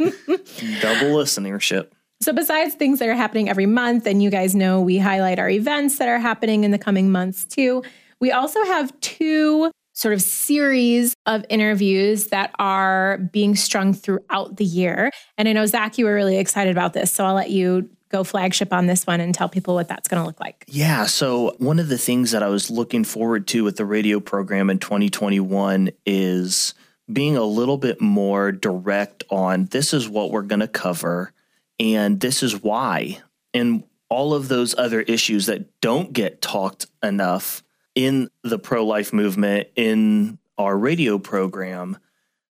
Double 0.80 1.16
listenership. 1.16 1.88
So, 2.20 2.32
besides 2.32 2.74
things 2.74 3.00
that 3.00 3.08
are 3.08 3.14
happening 3.14 3.48
every 3.48 3.66
month, 3.66 4.06
and 4.06 4.22
you 4.22 4.30
guys 4.30 4.54
know 4.54 4.80
we 4.80 4.98
highlight 4.98 5.38
our 5.40 5.50
events 5.50 5.98
that 5.98 6.08
are 6.08 6.20
happening 6.20 6.62
in 6.62 6.70
the 6.70 6.78
coming 6.78 7.10
months 7.10 7.44
too. 7.44 7.82
We 8.20 8.30
also 8.30 8.64
have 8.66 8.98
two 9.00 9.72
sort 9.94 10.14
of 10.14 10.22
series 10.22 11.14
of 11.26 11.44
interviews 11.48 12.28
that 12.28 12.52
are 12.58 13.18
being 13.32 13.56
strung 13.56 13.92
throughout 13.92 14.56
the 14.56 14.64
year. 14.64 15.10
And 15.36 15.48
I 15.48 15.52
know, 15.52 15.66
Zach, 15.66 15.98
you 15.98 16.04
were 16.04 16.14
really 16.14 16.38
excited 16.38 16.70
about 16.70 16.92
this. 16.92 17.12
So 17.12 17.24
I'll 17.24 17.34
let 17.34 17.50
you 17.50 17.90
go 18.08 18.22
flagship 18.22 18.72
on 18.72 18.86
this 18.86 19.06
one 19.06 19.20
and 19.20 19.34
tell 19.34 19.48
people 19.48 19.74
what 19.74 19.88
that's 19.88 20.06
going 20.06 20.22
to 20.22 20.26
look 20.26 20.38
like. 20.38 20.64
Yeah. 20.68 21.06
So, 21.06 21.56
one 21.58 21.80
of 21.80 21.88
the 21.88 21.98
things 21.98 22.30
that 22.30 22.42
I 22.42 22.48
was 22.48 22.70
looking 22.70 23.02
forward 23.04 23.48
to 23.48 23.64
with 23.64 23.76
the 23.76 23.84
radio 23.84 24.20
program 24.20 24.70
in 24.70 24.78
2021 24.78 25.90
is 26.06 26.74
being 27.12 27.36
a 27.36 27.44
little 27.44 27.78
bit 27.78 28.00
more 28.00 28.52
direct 28.52 29.24
on 29.30 29.66
this 29.66 29.92
is 29.92 30.08
what 30.08 30.30
we're 30.30 30.42
going 30.42 30.60
to 30.60 30.68
cover 30.68 31.32
and 31.78 32.20
this 32.20 32.42
is 32.42 32.62
why. 32.62 33.20
And 33.54 33.84
all 34.08 34.34
of 34.34 34.48
those 34.48 34.74
other 34.76 35.00
issues 35.00 35.46
that 35.46 35.80
don't 35.80 36.12
get 36.12 36.42
talked 36.42 36.86
enough 37.02 37.62
in 37.94 38.28
the 38.42 38.58
pro 38.58 38.84
life 38.84 39.12
movement, 39.12 39.68
in 39.74 40.38
our 40.58 40.76
radio 40.76 41.18
program, 41.18 41.98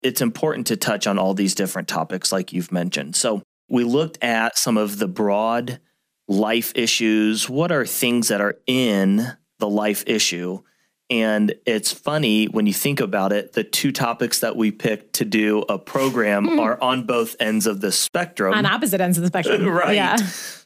it's 0.01 0.21
important 0.21 0.67
to 0.67 0.77
touch 0.77 1.07
on 1.07 1.17
all 1.17 1.33
these 1.33 1.55
different 1.55 1.87
topics, 1.87 2.31
like 2.31 2.53
you've 2.53 2.71
mentioned. 2.71 3.15
So, 3.15 3.41
we 3.69 3.83
looked 3.83 4.23
at 4.23 4.57
some 4.57 4.77
of 4.77 4.97
the 4.97 5.09
broad 5.09 5.81
life 6.29 6.71
issues. 6.73 7.49
What 7.49 7.71
are 7.71 7.85
things 7.85 8.29
that 8.29 8.39
are 8.39 8.57
in 8.65 9.27
the 9.59 9.67
life 9.67 10.05
issue? 10.07 10.61
And 11.09 11.53
it's 11.65 11.91
funny 11.93 12.45
when 12.45 12.67
you 12.67 12.73
think 12.73 12.99
about 12.99 13.31
it, 13.31 13.53
the 13.53 13.63
two 13.63 13.91
topics 13.91 14.41
that 14.41 14.57
we 14.57 14.71
picked 14.71 15.13
to 15.13 15.25
do 15.25 15.63
a 15.69 15.79
program 15.79 16.47
mm. 16.47 16.59
are 16.59 16.81
on 16.81 17.05
both 17.05 17.35
ends 17.39 17.65
of 17.65 17.79
the 17.79 17.91
spectrum. 17.91 18.53
On 18.53 18.65
opposite 18.65 18.99
ends 18.99 19.17
of 19.17 19.21
the 19.21 19.27
spectrum. 19.27 19.65
right. 19.69 19.95
Yeah. 19.95 20.17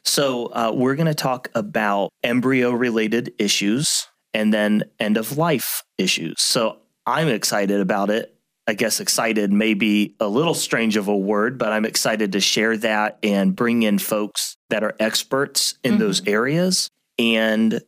So 0.04 0.46
uh, 0.46 0.72
we're 0.74 0.96
going 0.96 1.06
to 1.06 1.14
talk 1.14 1.48
about 1.54 2.10
embryo 2.24 2.72
related 2.72 3.32
issues 3.38 4.08
and 4.34 4.52
then 4.52 4.84
end 4.98 5.16
of 5.16 5.36
life 5.38 5.84
issues. 5.96 6.34
So 6.38 6.78
I'm 7.06 7.28
excited 7.28 7.80
about 7.80 8.10
it. 8.10 8.34
I 8.66 8.74
guess 8.74 9.00
excited 9.00 9.52
may 9.52 9.74
be 9.74 10.14
a 10.20 10.28
little 10.28 10.54
strange 10.54 10.96
of 10.96 11.08
a 11.08 11.16
word, 11.16 11.58
but 11.58 11.72
I'm 11.72 11.84
excited 11.84 12.32
to 12.32 12.40
share 12.40 12.76
that 12.78 13.18
and 13.22 13.54
bring 13.54 13.82
in 13.82 13.98
folks 13.98 14.56
that 14.70 14.84
are 14.84 14.94
experts 15.00 15.78
in 15.82 15.92
mm-hmm. 15.92 16.00
those 16.00 16.26
areas 16.26 16.88
and 17.18 17.80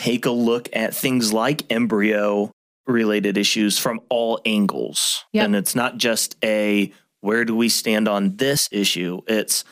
take 0.00 0.24
a 0.24 0.30
look 0.30 0.68
at 0.72 0.94
things 0.94 1.30
like 1.30 1.70
embryo 1.70 2.50
related 2.86 3.36
issues 3.36 3.78
from 3.78 4.00
all 4.08 4.40
angles. 4.46 5.24
Yep. 5.34 5.44
And 5.44 5.56
it's 5.56 5.74
not 5.74 5.98
just 5.98 6.36
a 6.42 6.90
where 7.20 7.44
do 7.44 7.54
we 7.54 7.68
stand 7.68 8.08
on 8.08 8.36
this 8.36 8.66
issue? 8.72 9.20
It's 9.26 9.62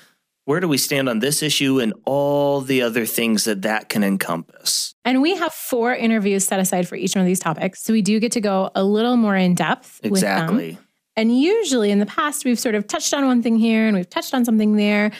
where 0.44 0.60
do 0.60 0.68
we 0.68 0.76
stand 0.76 1.08
on 1.08 1.20
this 1.20 1.42
issue 1.42 1.80
and 1.80 1.94
all 2.04 2.60
the 2.60 2.82
other 2.82 3.06
things 3.06 3.44
that 3.44 3.62
that 3.62 3.88
can 3.88 4.04
encompass? 4.04 4.94
And 5.02 5.22
we 5.22 5.34
have 5.34 5.54
four 5.54 5.94
interviews 5.94 6.44
set 6.44 6.60
aside 6.60 6.86
for 6.86 6.96
each 6.96 7.14
one 7.14 7.22
of 7.22 7.26
these 7.26 7.40
topics. 7.40 7.82
So 7.82 7.94
we 7.94 8.02
do 8.02 8.20
get 8.20 8.32
to 8.32 8.40
go 8.42 8.70
a 8.74 8.84
little 8.84 9.16
more 9.16 9.34
in 9.34 9.54
depth. 9.54 9.98
Exactly. 10.02 10.76
And 11.16 11.40
usually 11.40 11.90
in 11.90 12.00
the 12.00 12.06
past, 12.06 12.44
we've 12.44 12.58
sort 12.58 12.74
of 12.74 12.86
touched 12.86 13.14
on 13.14 13.26
one 13.26 13.42
thing 13.42 13.56
here 13.56 13.86
and 13.86 13.96
we've 13.96 14.08
touched 14.08 14.34
on 14.34 14.44
something 14.44 14.76
there. 14.76 15.10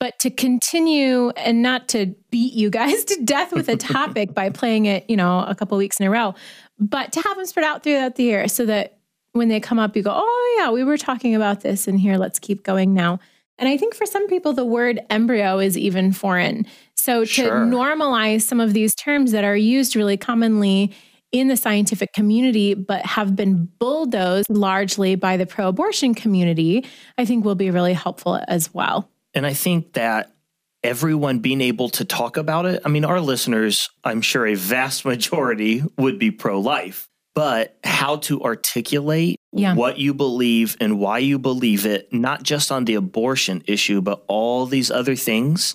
But 0.00 0.18
to 0.20 0.30
continue 0.30 1.30
and 1.30 1.60
not 1.62 1.88
to 1.88 2.14
beat 2.30 2.52
you 2.52 2.70
guys 2.70 3.04
to 3.06 3.24
death 3.24 3.52
with 3.52 3.68
a 3.68 3.76
topic 3.94 4.34
by 4.34 4.50
playing 4.50 4.86
it, 4.86 5.08
you 5.08 5.16
know, 5.16 5.44
a 5.46 5.54
couple 5.54 5.76
weeks 5.78 5.98
in 6.00 6.06
a 6.06 6.10
row, 6.10 6.34
but 6.78 7.12
to 7.12 7.20
have 7.22 7.36
them 7.36 7.46
spread 7.46 7.64
out 7.64 7.82
throughout 7.82 8.14
the 8.14 8.22
year 8.24 8.48
so 8.48 8.64
that 8.66 8.98
when 9.32 9.48
they 9.48 9.60
come 9.60 9.78
up, 9.78 9.96
you 9.96 10.02
go, 10.02 10.12
oh, 10.14 10.56
yeah, 10.58 10.70
we 10.70 10.84
were 10.84 10.96
talking 10.96 11.34
about 11.34 11.60
this 11.60 11.86
and 11.86 12.00
here, 12.00 12.16
let's 12.16 12.38
keep 12.38 12.62
going 12.62 12.94
now. 12.94 13.18
And 13.58 13.68
I 13.68 13.76
think 13.76 13.94
for 13.94 14.06
some 14.06 14.26
people, 14.28 14.52
the 14.52 14.64
word 14.64 15.00
embryo 15.10 15.58
is 15.58 15.76
even 15.76 16.12
foreign. 16.12 16.64
So 16.94 17.20
to 17.20 17.26
Sure. 17.26 17.66
normalize 17.66 18.42
some 18.42 18.60
of 18.60 18.72
these 18.72 18.94
terms 18.94 19.32
that 19.32 19.44
are 19.44 19.56
used 19.56 19.96
really 19.96 20.16
commonly 20.16 20.92
in 21.32 21.48
the 21.48 21.56
scientific 21.56 22.12
community, 22.12 22.74
but 22.74 23.04
have 23.04 23.34
been 23.36 23.68
bulldozed 23.78 24.46
largely 24.48 25.14
by 25.14 25.36
the 25.36 25.44
pro 25.44 25.68
abortion 25.68 26.14
community, 26.14 26.86
I 27.18 27.24
think 27.24 27.44
will 27.44 27.54
be 27.56 27.70
really 27.70 27.92
helpful 27.92 28.40
as 28.48 28.72
well. 28.72 29.08
And 29.34 29.46
I 29.46 29.52
think 29.54 29.92
that 29.94 30.32
everyone 30.82 31.40
being 31.40 31.60
able 31.60 31.88
to 31.90 32.04
talk 32.04 32.36
about 32.36 32.66
it, 32.66 32.82
I 32.84 32.88
mean, 32.88 33.04
our 33.04 33.20
listeners, 33.20 33.88
I'm 34.04 34.20
sure 34.22 34.46
a 34.46 34.54
vast 34.54 35.04
majority 35.12 35.82
would 35.96 36.18
be 36.18 36.30
pro 36.30 36.60
life, 36.60 37.08
but 37.34 37.76
how 37.84 38.16
to 38.16 38.42
articulate 38.42 39.36
Yeah. 39.52 39.74
what 39.74 39.98
you 39.98 40.14
believe 40.14 40.76
and 40.80 40.98
why 40.98 41.18
you 41.18 41.38
believe 41.38 41.84
it, 41.86 42.12
not 42.12 42.42
just 42.42 42.70
on 42.72 42.84
the 42.84 42.94
abortion 42.94 43.62
issue, 43.66 44.00
but 44.00 44.22
all 44.28 44.66
these 44.66 44.90
other 44.90 45.16
things, 45.16 45.74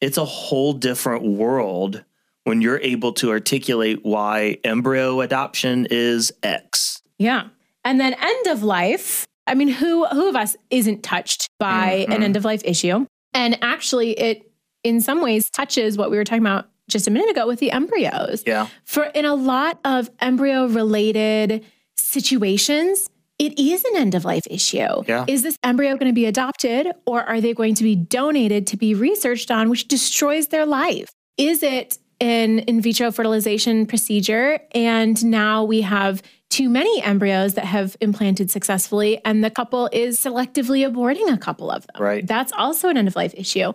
it's 0.00 0.18
a 0.18 0.24
whole 0.24 0.72
different 0.72 1.24
world 1.24 2.04
when 2.44 2.60
you're 2.60 2.80
able 2.80 3.12
to 3.14 3.30
articulate 3.30 4.00
why 4.04 4.58
embryo 4.64 5.20
adoption 5.20 5.86
is 5.90 6.32
X. 6.42 7.00
Yeah. 7.18 7.48
And 7.84 8.00
then 8.00 8.14
end 8.14 8.46
of 8.48 8.62
life. 8.62 9.26
I 9.46 9.54
mean, 9.54 9.68
who 9.68 10.06
who 10.06 10.28
of 10.28 10.36
us 10.36 10.56
isn't 10.70 11.02
touched 11.02 11.48
by 11.58 12.06
an 12.08 12.20
Mhm. 12.20 12.24
end 12.24 12.36
of 12.36 12.44
life 12.44 12.62
issue? 12.64 13.06
And 13.34 13.58
actually 13.62 14.12
it 14.12 14.50
in 14.84 15.00
some 15.00 15.20
ways 15.22 15.48
touches 15.50 15.96
what 15.96 16.10
we 16.10 16.16
were 16.16 16.24
talking 16.24 16.42
about 16.42 16.68
just 16.90 17.06
a 17.06 17.10
minute 17.10 17.30
ago 17.30 17.46
with 17.46 17.60
the 17.60 17.70
embryos. 17.70 18.42
Yeah. 18.46 18.66
For 18.84 19.04
in 19.04 19.24
a 19.24 19.34
lot 19.34 19.78
of 19.84 20.10
embryo 20.20 20.66
related 20.66 21.64
situations, 21.96 23.08
it 23.38 23.58
is 23.58 23.84
an 23.84 23.96
end 23.96 24.14
of 24.14 24.24
life 24.24 24.42
issue. 24.50 25.02
Yeah. 25.06 25.24
Is 25.26 25.42
this 25.42 25.56
embryo 25.64 25.96
going 25.96 26.10
to 26.10 26.14
be 26.14 26.26
adopted 26.26 26.88
or 27.06 27.22
are 27.24 27.40
they 27.40 27.54
going 27.54 27.74
to 27.76 27.84
be 27.84 27.94
donated 27.96 28.66
to 28.68 28.76
be 28.76 28.94
researched 28.94 29.50
on, 29.50 29.70
which 29.70 29.88
destroys 29.88 30.48
their 30.48 30.66
life? 30.66 31.08
Is 31.38 31.62
it 31.62 31.98
an 32.20 32.60
in 32.60 32.80
vitro 32.80 33.10
fertilization 33.10 33.86
procedure? 33.86 34.60
And 34.74 35.24
now 35.24 35.64
we 35.64 35.80
have 35.80 36.22
too 36.52 36.68
many 36.68 37.02
embryos 37.02 37.54
that 37.54 37.64
have 37.64 37.96
implanted 38.00 38.50
successfully, 38.50 39.18
and 39.24 39.42
the 39.42 39.50
couple 39.50 39.88
is 39.90 40.20
selectively 40.20 40.86
aborting 40.88 41.32
a 41.32 41.38
couple 41.38 41.70
of 41.70 41.86
them. 41.86 42.02
Right. 42.02 42.26
That's 42.26 42.52
also 42.52 42.90
an 42.90 42.98
end 42.98 43.08
of 43.08 43.16
life 43.16 43.32
issue. 43.36 43.72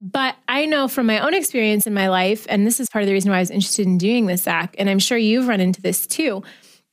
But 0.00 0.34
I 0.48 0.64
know 0.64 0.88
from 0.88 1.06
my 1.06 1.18
own 1.18 1.34
experience 1.34 1.86
in 1.86 1.92
my 1.92 2.08
life, 2.08 2.46
and 2.48 2.66
this 2.66 2.80
is 2.80 2.88
part 2.90 3.02
of 3.02 3.08
the 3.08 3.12
reason 3.12 3.30
why 3.30 3.36
I 3.36 3.40
was 3.40 3.50
interested 3.50 3.86
in 3.86 3.98
doing 3.98 4.26
this, 4.26 4.42
Zach, 4.42 4.74
and 4.78 4.88
I'm 4.88 4.98
sure 4.98 5.18
you've 5.18 5.48
run 5.48 5.60
into 5.60 5.82
this 5.82 6.06
too, 6.06 6.42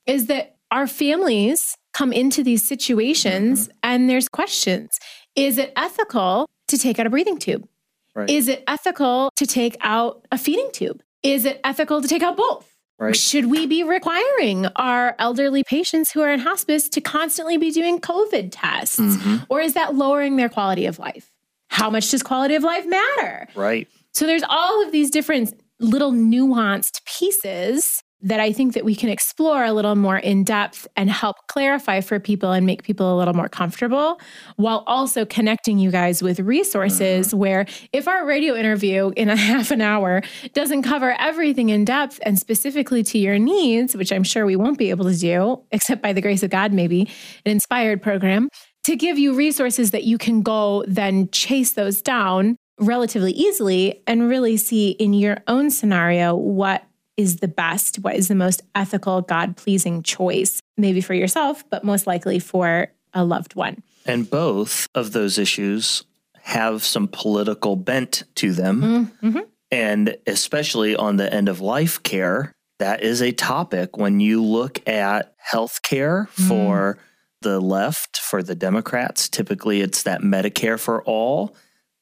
is 0.06 0.26
that 0.26 0.56
our 0.70 0.86
families 0.86 1.76
come 1.94 2.12
into 2.12 2.42
these 2.42 2.66
situations 2.66 3.68
mm-hmm. 3.68 3.78
and 3.82 4.10
there's 4.10 4.28
questions. 4.28 4.98
Is 5.34 5.58
it 5.58 5.72
ethical 5.76 6.48
to 6.68 6.78
take 6.78 6.98
out 6.98 7.06
a 7.06 7.10
breathing 7.10 7.38
tube? 7.38 7.66
Right. 8.14 8.28
Is 8.28 8.48
it 8.48 8.64
ethical 8.66 9.30
to 9.36 9.46
take 9.46 9.76
out 9.80 10.26
a 10.30 10.36
feeding 10.36 10.70
tube? 10.72 11.02
Is 11.22 11.44
it 11.44 11.60
ethical 11.64 12.02
to 12.02 12.08
take 12.08 12.22
out 12.22 12.36
both? 12.36 12.71
Right. 13.02 13.16
Should 13.16 13.46
we 13.46 13.66
be 13.66 13.82
requiring 13.82 14.66
our 14.76 15.16
elderly 15.18 15.64
patients 15.64 16.12
who 16.12 16.20
are 16.20 16.32
in 16.32 16.38
hospice 16.38 16.88
to 16.90 17.00
constantly 17.00 17.56
be 17.56 17.70
doing 17.72 18.00
COVID 18.00 18.50
tests? 18.52 19.00
Mhm. 19.00 19.44
Or 19.48 19.60
is 19.60 19.74
that 19.74 19.96
lowering 19.96 20.36
their 20.36 20.48
quality 20.48 20.86
of 20.86 20.98
life? 21.00 21.30
How 21.68 21.90
much 21.90 22.10
does 22.10 22.22
quality 22.22 22.54
of 22.54 22.62
life 22.62 22.86
matter? 22.86 23.48
Right. 23.56 23.88
So 24.12 24.26
there's 24.26 24.44
all 24.48 24.84
of 24.84 24.92
these 24.92 25.10
different 25.10 25.54
little 25.80 26.12
nuanced 26.12 27.04
pieces 27.04 28.02
that 28.22 28.40
I 28.40 28.52
think 28.52 28.74
that 28.74 28.84
we 28.84 28.94
can 28.94 29.08
explore 29.08 29.64
a 29.64 29.72
little 29.72 29.96
more 29.96 30.16
in 30.16 30.44
depth 30.44 30.86
and 30.96 31.10
help 31.10 31.36
clarify 31.48 32.00
for 32.00 32.20
people 32.20 32.52
and 32.52 32.64
make 32.64 32.82
people 32.84 33.14
a 33.14 33.16
little 33.18 33.34
more 33.34 33.48
comfortable 33.48 34.20
while 34.56 34.84
also 34.86 35.24
connecting 35.24 35.78
you 35.78 35.90
guys 35.90 36.22
with 36.22 36.40
resources 36.40 37.28
mm-hmm. 37.28 37.38
where 37.38 37.66
if 37.92 38.06
our 38.06 38.24
radio 38.24 38.54
interview 38.54 39.12
in 39.16 39.28
a 39.28 39.36
half 39.42 39.70
an 39.70 39.80
hour 39.80 40.22
doesn't 40.54 40.82
cover 40.82 41.16
everything 41.18 41.68
in 41.70 41.84
depth 41.84 42.20
and 42.22 42.38
specifically 42.38 43.02
to 43.02 43.18
your 43.18 43.38
needs, 43.38 43.96
which 43.96 44.12
I'm 44.12 44.24
sure 44.24 44.46
we 44.46 44.56
won't 44.56 44.78
be 44.78 44.90
able 44.90 45.06
to 45.06 45.16
do 45.16 45.62
except 45.72 46.02
by 46.02 46.12
the 46.12 46.20
grace 46.20 46.42
of 46.42 46.50
God 46.50 46.72
maybe, 46.72 47.02
an 47.44 47.52
inspired 47.52 48.02
program 48.02 48.48
to 48.84 48.96
give 48.96 49.18
you 49.18 49.34
resources 49.34 49.90
that 49.92 50.04
you 50.04 50.18
can 50.18 50.42
go 50.42 50.84
then 50.86 51.28
chase 51.30 51.72
those 51.72 52.02
down 52.02 52.56
relatively 52.80 53.32
easily 53.32 54.02
and 54.06 54.28
really 54.28 54.56
see 54.56 54.90
in 54.90 55.12
your 55.12 55.38
own 55.46 55.70
scenario 55.70 56.34
what 56.34 56.84
is 57.22 57.36
the 57.36 57.48
best, 57.48 57.96
what 58.00 58.16
is 58.16 58.28
the 58.28 58.34
most 58.34 58.62
ethical, 58.74 59.22
God 59.22 59.56
pleasing 59.56 60.02
choice, 60.02 60.60
maybe 60.76 61.00
for 61.00 61.14
yourself, 61.14 61.64
but 61.70 61.84
most 61.84 62.06
likely 62.06 62.38
for 62.38 62.88
a 63.14 63.24
loved 63.24 63.54
one. 63.54 63.82
And 64.04 64.28
both 64.28 64.86
of 64.94 65.12
those 65.12 65.38
issues 65.38 66.04
have 66.42 66.84
some 66.84 67.08
political 67.08 67.76
bent 67.76 68.24
to 68.34 68.52
them. 68.52 69.12
Mhm. 69.22 69.46
And 69.70 70.16
especially 70.26 70.96
on 70.96 71.16
the 71.16 71.32
end 71.32 71.48
of 71.48 71.60
life 71.60 72.02
care, 72.02 72.52
that 72.78 73.02
is 73.02 73.22
a 73.22 73.32
topic 73.32 73.96
when 73.96 74.20
you 74.20 74.42
look 74.42 74.86
at 74.88 75.32
health 75.36 75.80
care 75.82 76.28
for 76.32 76.98
the 77.42 77.60
left, 77.60 78.18
for 78.18 78.42
the 78.42 78.54
Democrats. 78.54 79.28
Typically, 79.28 79.80
it's 79.80 80.02
that 80.02 80.20
Medicare 80.20 80.78
for 80.78 81.02
all. 81.04 81.54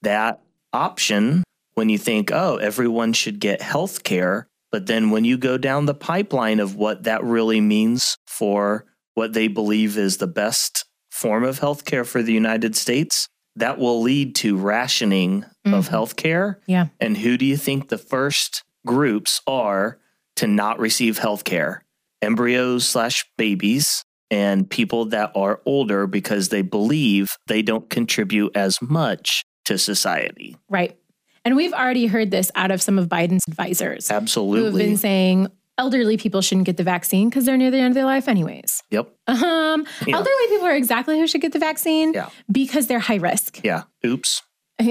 That 0.03 0.41
option, 0.73 1.45
when 1.75 1.89
you 1.89 1.99
think, 1.99 2.31
oh, 2.33 2.57
everyone 2.57 3.13
should 3.13 3.41
get 3.41 3.63
health 3.63 4.05
care. 4.05 4.47
But 4.73 4.87
then 4.87 5.11
when 5.11 5.25
you 5.25 5.37
go 5.37 5.59
down 5.59 5.87
the 5.87 5.95
pipeline 5.95 6.61
of 6.61 6.77
what 6.77 7.03
that 7.05 7.25
really 7.25 7.61
means 7.61 8.17
for 8.27 8.87
what 9.15 9.33
they 9.33 9.49
believe 9.49 9.99
is 9.99 10.17
the 10.19 10.27
best 10.27 10.85
form 11.11 11.43
of 11.45 11.61
healthcare 11.61 12.07
for 12.07 12.23
the 12.23 12.33
United 12.33 12.77
States, 12.77 13.29
that 13.57 13.79
will 13.79 14.01
lead 14.01 14.35
to 14.37 14.57
rationing 14.57 15.45
of 15.67 15.89
Mhm. 15.89 15.91
healthcare. 15.91 16.57
Yeah. 16.67 16.87
And 17.01 17.19
who 17.19 17.37
do 17.37 17.45
you 17.45 17.57
think 17.57 17.89
the 17.89 17.99
first 17.99 18.63
groups 18.87 19.41
are 19.47 19.99
to 20.37 20.47
not 20.47 20.79
receive 20.79 21.19
healthcare? 21.19 21.81
Embryos 22.23 22.87
slash 22.87 23.25
babies 23.37 24.05
and 24.31 24.71
people 24.71 25.05
that 25.07 25.33
are 25.35 25.61
older 25.67 26.07
because 26.07 26.51
they 26.51 26.63
believe 26.63 27.27
they 27.49 27.61
don't 27.63 27.91
contribute 27.91 28.55
as 28.57 28.77
much 28.81 29.43
to 29.65 29.77
society. 29.77 30.57
Right. 30.69 30.97
And 31.45 31.57
we've 31.57 31.73
already 31.73 32.07
heard 32.07 32.31
this 32.31 32.51
out 32.55 32.71
of 32.71 32.83
some 32.83 32.99
of 32.99 33.09
Biden's 33.09 33.45
advisors 33.49 34.11
Absolutely. 34.11 34.59
who 34.61 34.65
have 34.67 34.75
been 34.77 34.97
saying 34.97 35.49
elderly 35.79 36.17
people 36.19 36.43
shouldn't 36.43 36.67
get 36.67 36.77
the 36.77 36.83
vaccine 36.85 37.31
because 37.31 37.47
they're 37.47 37.57
near 37.57 37.71
the 37.71 37.79
end 37.79 37.89
of 37.89 37.95
their 37.95 38.05
life, 38.05 38.29
anyways. 38.29 38.83
Yep. 38.91 39.09
Um, 39.27 39.87
Yeah. 40.07 40.17
Elderly 40.17 40.47
people 40.49 40.67
are 40.67 40.75
exactly 40.77 41.19
who 41.19 41.27
should 41.27 41.41
get 41.41 41.53
the 41.53 41.59
vaccine 41.59 42.13
Yeah. 42.13 42.29
because 42.53 42.87
they're 42.87 42.99
high 42.99 43.17
risk. 43.17 43.61
Yeah. 43.65 43.85
Oops. 44.05 44.43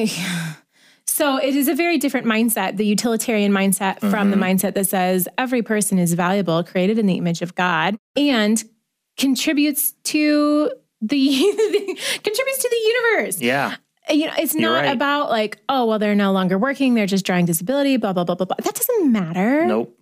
So 1.05 1.38
it 1.38 1.55
is 1.55 1.67
a 1.67 1.73
very 1.73 1.97
different 1.97 2.27
mindset, 2.27 2.77
the 2.77 2.85
utilitarian 2.85 3.51
mindset 3.51 3.99
from 3.99 4.29
the 4.29 4.38
Mhm. 4.38 4.41
mindset 4.59 4.75
that 4.75 4.88
says 4.88 5.27
every 5.39 5.63
person 5.63 5.97
is 5.97 6.13
valuable, 6.13 6.63
created 6.63 6.99
in 6.99 7.07
the 7.07 7.15
image 7.15 7.41
of 7.41 7.55
God, 7.55 7.97
and 8.15 8.63
contributes 9.17 9.93
to 10.03 10.71
the 11.01 11.17
contributes 12.23 12.57
to 12.62 12.69
the 12.69 12.93
universe. 13.15 13.41
Yeah. 13.41 13.75
You 14.09 14.27
know, 14.27 14.33
it's 14.37 14.53
You're 14.53 14.71
not 14.71 14.83
right. 14.83 14.95
about 14.95 15.29
like, 15.29 15.59
oh, 15.69 15.85
well, 15.85 15.99
they're 15.99 16.15
no 16.15 16.31
longer 16.31 16.57
working, 16.57 16.93
they're 16.93 17.05
just 17.05 17.25
drawing 17.25 17.45
disability, 17.45 17.97
blah, 17.97 18.13
blah, 18.13 18.23
blah, 18.23 18.35
blah, 18.35 18.45
blah. 18.45 18.57
That 18.63 18.75
doesn't 18.75 19.11
matter. 19.11 19.65
Nope. 19.65 19.95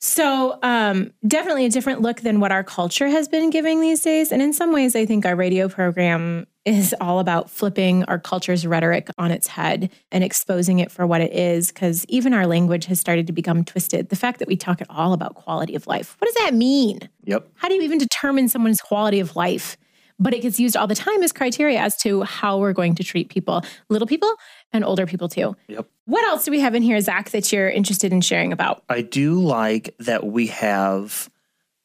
So, 0.00 0.58
um, 0.62 1.12
definitely 1.26 1.64
a 1.64 1.70
different 1.70 2.02
look 2.02 2.20
than 2.20 2.38
what 2.38 2.52
our 2.52 2.62
culture 2.62 3.08
has 3.08 3.26
been 3.26 3.48
giving 3.48 3.80
these 3.80 4.02
days. 4.02 4.32
And 4.32 4.42
in 4.42 4.52
some 4.52 4.70
ways, 4.70 4.94
I 4.94 5.06
think 5.06 5.24
our 5.24 5.34
radio 5.34 5.66
program 5.66 6.46
is 6.66 6.94
all 7.00 7.20
about 7.20 7.48
flipping 7.48 8.04
our 8.04 8.18
culture's 8.18 8.66
rhetoric 8.66 9.08
on 9.16 9.30
its 9.30 9.46
head 9.46 9.90
and 10.12 10.22
exposing 10.22 10.78
it 10.78 10.90
for 10.90 11.06
what 11.06 11.22
it 11.22 11.32
is. 11.32 11.68
Because 11.68 12.04
even 12.10 12.34
our 12.34 12.46
language 12.46 12.84
has 12.86 13.00
started 13.00 13.26
to 13.28 13.32
become 13.32 13.64
twisted. 13.64 14.10
The 14.10 14.16
fact 14.16 14.40
that 14.40 14.48
we 14.48 14.56
talk 14.56 14.82
at 14.82 14.88
all 14.90 15.14
about 15.14 15.36
quality 15.36 15.74
of 15.74 15.86
life, 15.86 16.16
what 16.18 16.26
does 16.26 16.44
that 16.44 16.54
mean? 16.54 17.00
Yep. 17.24 17.48
How 17.54 17.68
do 17.68 17.74
you 17.74 17.82
even 17.82 17.98
determine 17.98 18.48
someone's 18.48 18.82
quality 18.82 19.20
of 19.20 19.36
life? 19.36 19.78
But 20.18 20.32
it 20.32 20.42
gets 20.42 20.60
used 20.60 20.76
all 20.76 20.86
the 20.86 20.94
time 20.94 21.22
as 21.24 21.32
criteria 21.32 21.80
as 21.80 21.96
to 21.98 22.22
how 22.22 22.58
we're 22.58 22.72
going 22.72 22.94
to 22.96 23.04
treat 23.04 23.28
people, 23.30 23.62
little 23.88 24.06
people 24.06 24.32
and 24.72 24.84
older 24.84 25.06
people 25.06 25.28
too. 25.28 25.56
Yep. 25.68 25.86
What 26.06 26.24
else 26.24 26.44
do 26.44 26.50
we 26.52 26.60
have 26.60 26.74
in 26.74 26.82
here, 26.82 27.00
Zach, 27.00 27.30
that 27.30 27.52
you're 27.52 27.68
interested 27.68 28.12
in 28.12 28.20
sharing 28.20 28.52
about? 28.52 28.84
I 28.88 29.02
do 29.02 29.40
like 29.40 29.94
that 29.98 30.24
we 30.24 30.46
have 30.48 31.28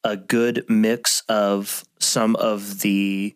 a 0.03 0.15
good 0.15 0.63
mix 0.69 1.23
of 1.27 1.83
some 1.99 2.35
of 2.35 2.79
the 2.81 3.35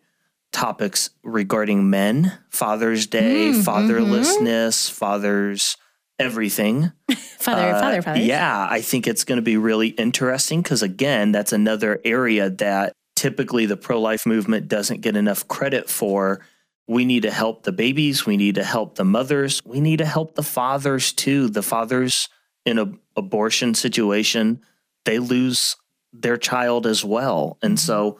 topics 0.52 1.10
regarding 1.24 1.90
men, 1.90 2.38
Father's 2.50 3.08
Day, 3.08 3.50
Mm, 3.52 3.64
fatherlessness, 3.64 4.90
fathers, 4.92 5.76
everything. 6.20 6.92
Father, 7.40 7.74
Uh, 7.74 7.80
father, 7.80 8.02
father. 8.02 8.20
Yeah, 8.22 8.68
I 8.70 8.82
think 8.82 9.08
it's 9.08 9.24
going 9.24 9.38
to 9.38 9.42
be 9.42 9.58
really 9.58 9.90
interesting 9.90 10.62
because, 10.62 10.82
again, 10.84 11.32
that's 11.32 11.52
another 11.52 12.00
area 12.06 12.50
that 12.50 12.94
typically 13.15 13.65
the 13.65 13.78
pro 13.78 13.99
life 13.99 14.26
movement 14.26 14.67
doesn't 14.67 15.02
get 15.02 15.15
enough 15.15 15.47
credit 15.47 15.89
for. 15.89 16.45
We 16.88 17.06
need 17.06 17.23
to 17.23 17.32
help 17.32 17.63
the 17.63 17.71
babies. 17.71 18.26
We 18.26 18.38
need 18.38 18.56
to 18.56 18.63
help 18.63 18.95
the 18.95 19.06
mothers. 19.06 19.62
We 19.65 19.80
need 19.80 19.97
to 19.97 20.06
help 20.06 20.36
the 20.36 20.43
fathers 20.43 21.13
too. 21.13 21.47
The 21.47 21.63
fathers 21.63 22.28
in 22.65 22.78
an 22.78 22.99
abortion 23.15 23.73
situation, 23.73 24.62
they 25.06 25.19
lose 25.19 25.76
their 26.12 26.38
child 26.38 26.86
as 26.86 27.04
well. 27.04 27.58
And 27.62 27.78
mm-hmm. 27.78 27.86
so 27.86 28.19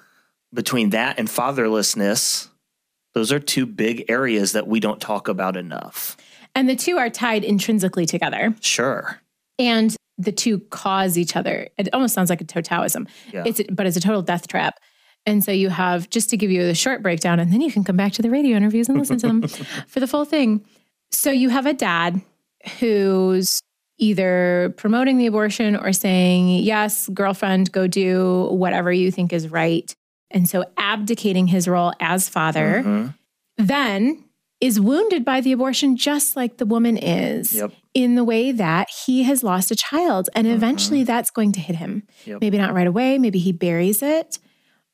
between 0.54 0.92
that 0.92 1.20
and 1.20 1.28
fatherlessness, 1.28 2.50
those 3.14 3.32
are 3.32 3.40
two 3.40 3.66
big 3.66 4.06
areas 4.10 4.54
that 4.54 4.68
we 4.68 4.80
don't 4.80 5.02
talk 5.02 5.28
about 5.28 5.56
enough. 5.56 6.18
And 6.56 6.70
the 6.70 6.76
two 6.76 6.98
are 6.98 7.10
tied 7.10 7.44
intrinsically 7.44 8.06
together. 8.06 8.56
Sure. 8.62 9.20
And 9.60 9.96
the 10.18 10.32
two 10.32 10.60
cause 10.70 11.18
each 11.18 11.36
other. 11.36 11.68
It 11.78 11.90
almost 11.94 12.14
sounds 12.14 12.30
like 12.30 12.42
a 12.42 12.46
Taoism. 12.46 13.08
Yeah. 13.32 13.44
It's 13.46 13.62
but 13.72 13.86
it's 13.86 13.98
a 13.98 14.02
total 14.02 14.22
death 14.22 14.48
trap. 14.48 14.80
And 15.26 15.44
so 15.44 15.52
you 15.54 15.70
have 15.70 16.10
just 16.10 16.30
to 16.32 16.38
give 16.38 16.52
you 16.52 16.64
the 16.66 16.76
short 16.76 17.02
breakdown, 17.02 17.40
and 17.40 17.52
then 17.54 17.62
you 17.62 17.72
can 17.72 17.84
come 17.86 17.96
back 17.96 18.12
to 18.14 18.22
the 18.22 18.30
radio 18.30 18.58
interviews 18.58 18.90
and 18.90 18.98
listen 18.98 19.18
to 19.20 19.28
them 19.28 19.42
for 19.88 20.00
the 20.00 20.08
full 20.08 20.26
thing. 20.26 20.66
So 21.12 21.32
you 21.32 21.50
have 21.50 21.66
a 21.66 21.74
dad 21.74 22.22
who's 22.80 23.62
either 24.00 24.74
promoting 24.78 25.18
the 25.18 25.28
abortion 25.28 25.76
or 25.76 25.94
saying, 25.94 26.50
Yes, 26.64 27.08
girlfriend, 27.10 27.72
go 27.72 27.88
do 27.88 28.48
whatever 28.52 28.92
you 28.92 29.12
think 29.12 29.32
is 29.32 29.48
right. 29.50 29.94
And 30.32 30.50
so 30.50 30.66
abdicating 30.78 31.48
his 31.48 31.68
role 31.68 31.94
as 32.00 32.28
father, 32.28 32.82
Mhm. 32.84 33.14
then 33.58 34.23
is 34.64 34.80
wounded 34.80 35.26
by 35.26 35.42
the 35.42 35.52
abortion 35.52 35.98
just 35.98 36.38
like 36.38 36.56
the 36.56 36.66
woman 36.66 36.96
is 36.98 37.54
Yep. 37.54 37.74
in 37.94 38.16
the 38.16 38.24
way 38.24 38.54
that 38.54 38.88
he 39.06 39.24
has 39.24 39.44
lost 39.44 39.72
a 39.72 39.76
child 39.76 40.30
and 40.34 40.48
mm-hmm. 40.48 40.56
eventually 40.56 41.04
that's 41.04 41.32
going 41.32 41.52
to 41.52 41.60
hit 41.60 41.76
him. 41.76 42.04
Yep. 42.26 42.40
maybe 42.40 42.58
not 42.58 42.74
right 42.74 42.88
away 42.88 43.18
maybe 43.18 43.40
he 43.40 43.52
buries 43.52 44.02
it 44.02 44.40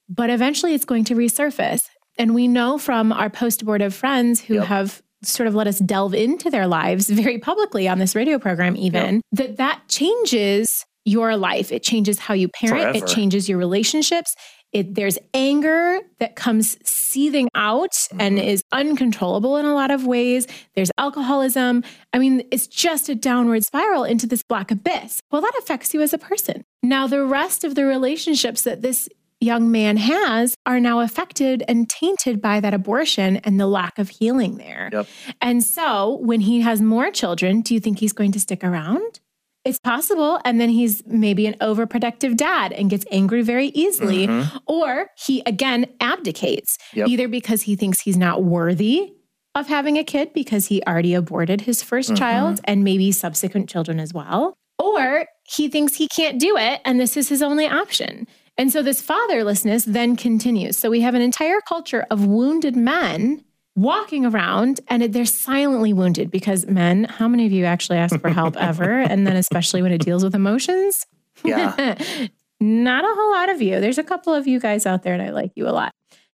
but 0.10 0.32
eventually 0.32 0.73
it's 0.73 0.86
going 0.86 1.03
to 1.05 1.13
resurface. 1.13 1.84
And 2.17 2.34
we 2.34 2.47
know 2.47 2.79
from 2.79 3.13
our 3.13 3.29
post-abortive 3.29 3.93
friends 3.93 4.41
who 4.41 4.55
Yep. 4.55 4.65
have 4.65 5.01
sort 5.21 5.45
of 5.47 5.53
let 5.53 5.67
us 5.67 5.77
delve 5.79 6.15
into 6.15 6.49
their 6.49 6.65
lives 6.65 7.08
very 7.23 7.38
publicly 7.38 7.88
on 7.88 7.99
this 7.99 8.15
radio 8.15 8.39
program 8.39 8.75
even 8.75 9.21
that 9.34 9.58
that 9.58 9.82
changes 9.88 10.84
your 11.05 11.38
life. 11.38 11.71
It 11.71 11.84
changes 11.84 12.17
how 12.19 12.34
you 12.34 12.47
parent. 12.49 12.95
It 12.95 13.05
changes 13.08 13.47
your 13.49 13.58
relationships 13.58 14.36
it, 14.71 14.95
there's 14.95 15.17
anger 15.34 15.99
that 16.19 16.36
comes 16.36 16.77
seething 16.88 17.49
out 17.55 17.95
and 18.19 18.38
Mm-hmm. 18.38 18.47
is 18.47 18.63
uncontrollable 18.71 19.58
in 19.58 19.65
a 19.65 19.73
lot 19.73 19.89
of 19.91 20.05
ways. 20.05 20.45
There's 20.75 20.91
alcoholism. 20.97 21.84
I 22.13 22.19
mean, 22.19 22.43
it's 22.51 22.67
just 22.67 23.10
a 23.10 23.15
downward 23.15 23.63
spiral 23.63 24.03
into 24.03 24.27
this 24.27 24.43
black 24.43 24.69
abyss. 24.71 25.21
Well, 25.32 25.41
that 25.41 25.53
affects 25.60 25.93
you 25.93 26.01
as 26.01 26.13
a 26.13 26.17
person. 26.19 26.63
Now, 26.84 27.08
the 27.08 27.23
rest 27.23 27.63
of 27.63 27.75
the 27.75 27.86
relationships 27.86 28.62
that 28.63 28.82
this 28.82 29.10
young 29.41 29.71
man 29.71 29.95
has 29.97 30.55
are 30.65 30.79
now 30.79 30.99
affected 30.99 31.63
and 31.67 31.89
tainted 31.89 32.41
by 32.41 32.60
that 32.60 32.73
abortion 32.73 33.38
and 33.38 33.60
the 33.60 33.67
lack 33.67 33.97
of 33.97 34.10
healing 34.10 34.58
there. 34.58 34.89
Yep. 34.91 35.08
And 35.41 35.63
so, 35.63 36.17
when 36.21 36.41
he 36.41 36.62
has 36.62 36.82
more 36.82 37.10
children, 37.10 37.62
do 37.62 37.73
you 37.73 37.79
think 37.79 37.99
he's 37.99 38.13
going 38.13 38.34
to 38.34 38.39
stick 38.39 38.63
around? 38.63 39.19
It's 39.65 39.80
possible. 39.80 40.39
And 40.45 40.60
then 40.60 40.69
he's 40.69 41.06
maybe 41.06 41.45
an 41.45 41.56
overprotective 41.56 42.38
dad 42.38 42.72
and 42.72 42.89
gets 42.89 43.06
angry 43.12 43.41
very 43.41 43.67
easily. 43.67 44.28
Mm-hmm. 44.28 44.58
Or 44.67 45.10
he 45.17 45.41
again 45.45 45.86
abdicates, 46.00 46.78
Yep. 46.93 47.08
either 47.10 47.28
because 47.28 47.63
he 47.63 47.76
thinks 47.76 48.00
he's 48.02 48.17
not 48.17 48.43
worthy 48.43 49.13
of 49.56 49.67
having 49.67 49.98
a 49.98 50.04
kid 50.04 50.32
because 50.34 50.67
he 50.67 50.82
already 50.84 51.13
aborted 51.13 51.62
his 51.62 51.84
1st 51.84 52.06
mm-hmm. 52.06 52.15
child 52.15 52.62
and 52.63 52.84
maybe 52.84 53.12
subsequent 53.12 53.69
children 53.69 54.00
as 54.00 54.13
well. 54.13 54.54
Or 54.78 55.26
he 55.43 55.67
thinks 55.67 55.95
he 55.95 56.08
can't 56.08 56.39
do 56.39 56.56
it 56.58 56.80
and 56.86 57.00
this 57.00 57.17
is 57.17 57.28
his 57.28 57.41
only 57.41 57.67
option. 57.67 58.28
And 58.58 58.72
so 58.72 58.82
this 58.82 59.02
fatherlessness 59.02 59.86
then 59.86 60.15
continues. 60.15 60.78
So 60.78 60.89
we 60.89 61.02
have 61.02 61.15
an 61.15 61.22
entire 61.22 61.60
culture 61.67 62.06
of 62.10 62.26
wounded 62.26 62.76
men 62.76 63.43
walking 63.82 64.26
around 64.26 64.82
and 64.88 65.02
they're 65.13 65.26
silently 65.26 65.94
wounded 65.94 66.30
because 66.30 66.65
men, 66.68 67.06
how 67.06 67.28
many 67.28 67.46
of 67.46 67.52
you 67.52 67.65
actually 67.65 67.98
ask 67.98 68.20
for 68.20 68.30
help 68.30 68.58
ever? 68.62 69.00
And 69.00 69.26
then 69.26 69.36
especially 69.36 69.82
when 69.82 69.92
it 69.92 70.02
deals 70.02 70.24
with 70.24 70.36
emotions? 70.36 71.06
Yeah. 71.44 71.96
not 72.60 73.04
a 73.04 73.08
whole 73.08 73.32
lot 73.32 73.50
of 73.50 73.62
you. 73.62 73.80
There's 73.80 73.98
a 73.98 74.04
couple 74.04 74.34
of 74.34 74.48
you 74.48 74.60
guys 74.60 74.86
out 74.86 75.04
there, 75.04 75.13
and 75.13 75.22
I 75.22 75.30
like 75.30 75.52
you 75.56 75.68
a 75.68 75.72
lot, 75.72 75.94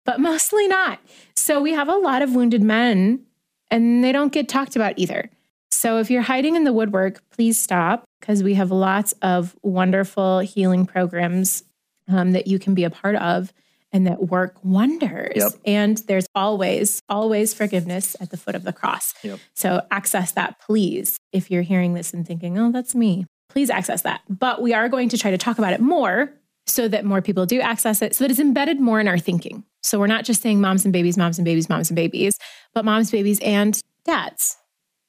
but 0.06 0.19
mostly 0.19 0.67
not. 0.67 0.99
So 1.36 1.62
we 1.62 1.73
have 1.73 1.88
a 1.88 1.95
lot 1.95 2.21
of 2.21 2.36
wounded 2.36 2.62
men, 2.62 3.25
and 3.71 4.04
they 4.04 4.12
don't 4.12 4.34
get 4.34 4.49
talked 4.49 4.75
about 4.75 4.93
either. 4.97 5.30
So 5.71 5.99
if 5.99 6.12
you're 6.12 6.23
hiding 6.23 6.56
in 6.56 6.65
the 6.65 6.73
woodwork, 6.73 7.21
please 7.30 7.60
stop 7.60 8.04
because 8.19 8.43
we 8.43 8.56
have 8.56 8.71
lots 8.71 9.13
of 9.21 9.56
wonderful 9.63 10.39
healing 10.39 10.86
programs 10.86 11.63
um, 12.10 12.32
that 12.32 12.47
you 12.47 12.60
can 12.60 12.73
be 12.73 12.84
a 12.84 12.89
part 12.89 13.15
of 13.15 13.54
and 13.91 14.08
that 14.08 14.28
work 14.28 14.56
wonders. 14.63 15.34
Yep. 15.36 15.52
And 15.65 15.97
there's 16.08 16.28
always, 16.36 17.02
always 17.10 17.54
forgiveness 17.54 18.15
at 18.19 18.30
the 18.30 18.38
foot 18.38 18.56
of 18.56 18.63
the 18.63 18.73
cross. 18.73 19.13
Yep. 19.23 19.39
So 19.56 19.86
access 19.91 20.32
that, 20.34 20.60
please. 20.60 21.17
If 21.32 21.49
you're 21.49 21.63
hearing 21.63 21.93
this 21.93 22.13
and 22.13 22.25
thinking, 22.25 22.58
oh, 22.58 22.71
that's 22.71 22.93
me, 22.95 23.25
please 23.49 23.69
access 23.69 24.04
that. 24.04 24.21
But 24.30 24.62
we 24.62 24.73
are 24.73 24.89
going 24.89 25.10
to 25.10 25.17
try 25.17 25.32
to 25.32 25.38
talk 25.38 25.58
about 25.58 25.73
it 25.73 25.80
more 25.80 26.32
so 26.67 26.88
that 26.88 27.04
more 27.04 27.21
people 27.21 27.45
do 27.45 27.60
access 27.62 28.02
it, 28.02 28.15
so 28.15 28.23
that 28.23 28.32
it's 28.32 28.39
embedded 28.39 28.80
more 28.80 28.99
in 28.99 29.08
our 29.08 29.17
thinking. 29.17 29.63
So 29.82 29.97
we're 29.99 30.08
not 30.08 30.23
just 30.23 30.41
saying 30.41 30.62
moms 30.62 30.86
and 30.86 30.93
babies, 30.93 31.17
moms 31.17 31.39
and 31.39 31.45
babies, 31.45 31.67
moms 31.67 31.89
and 31.89 31.95
babies, 31.95 32.38
but 32.73 32.86
moms, 32.86 33.10
babies, 33.10 33.39
and 33.39 33.80
dads. 34.06 34.58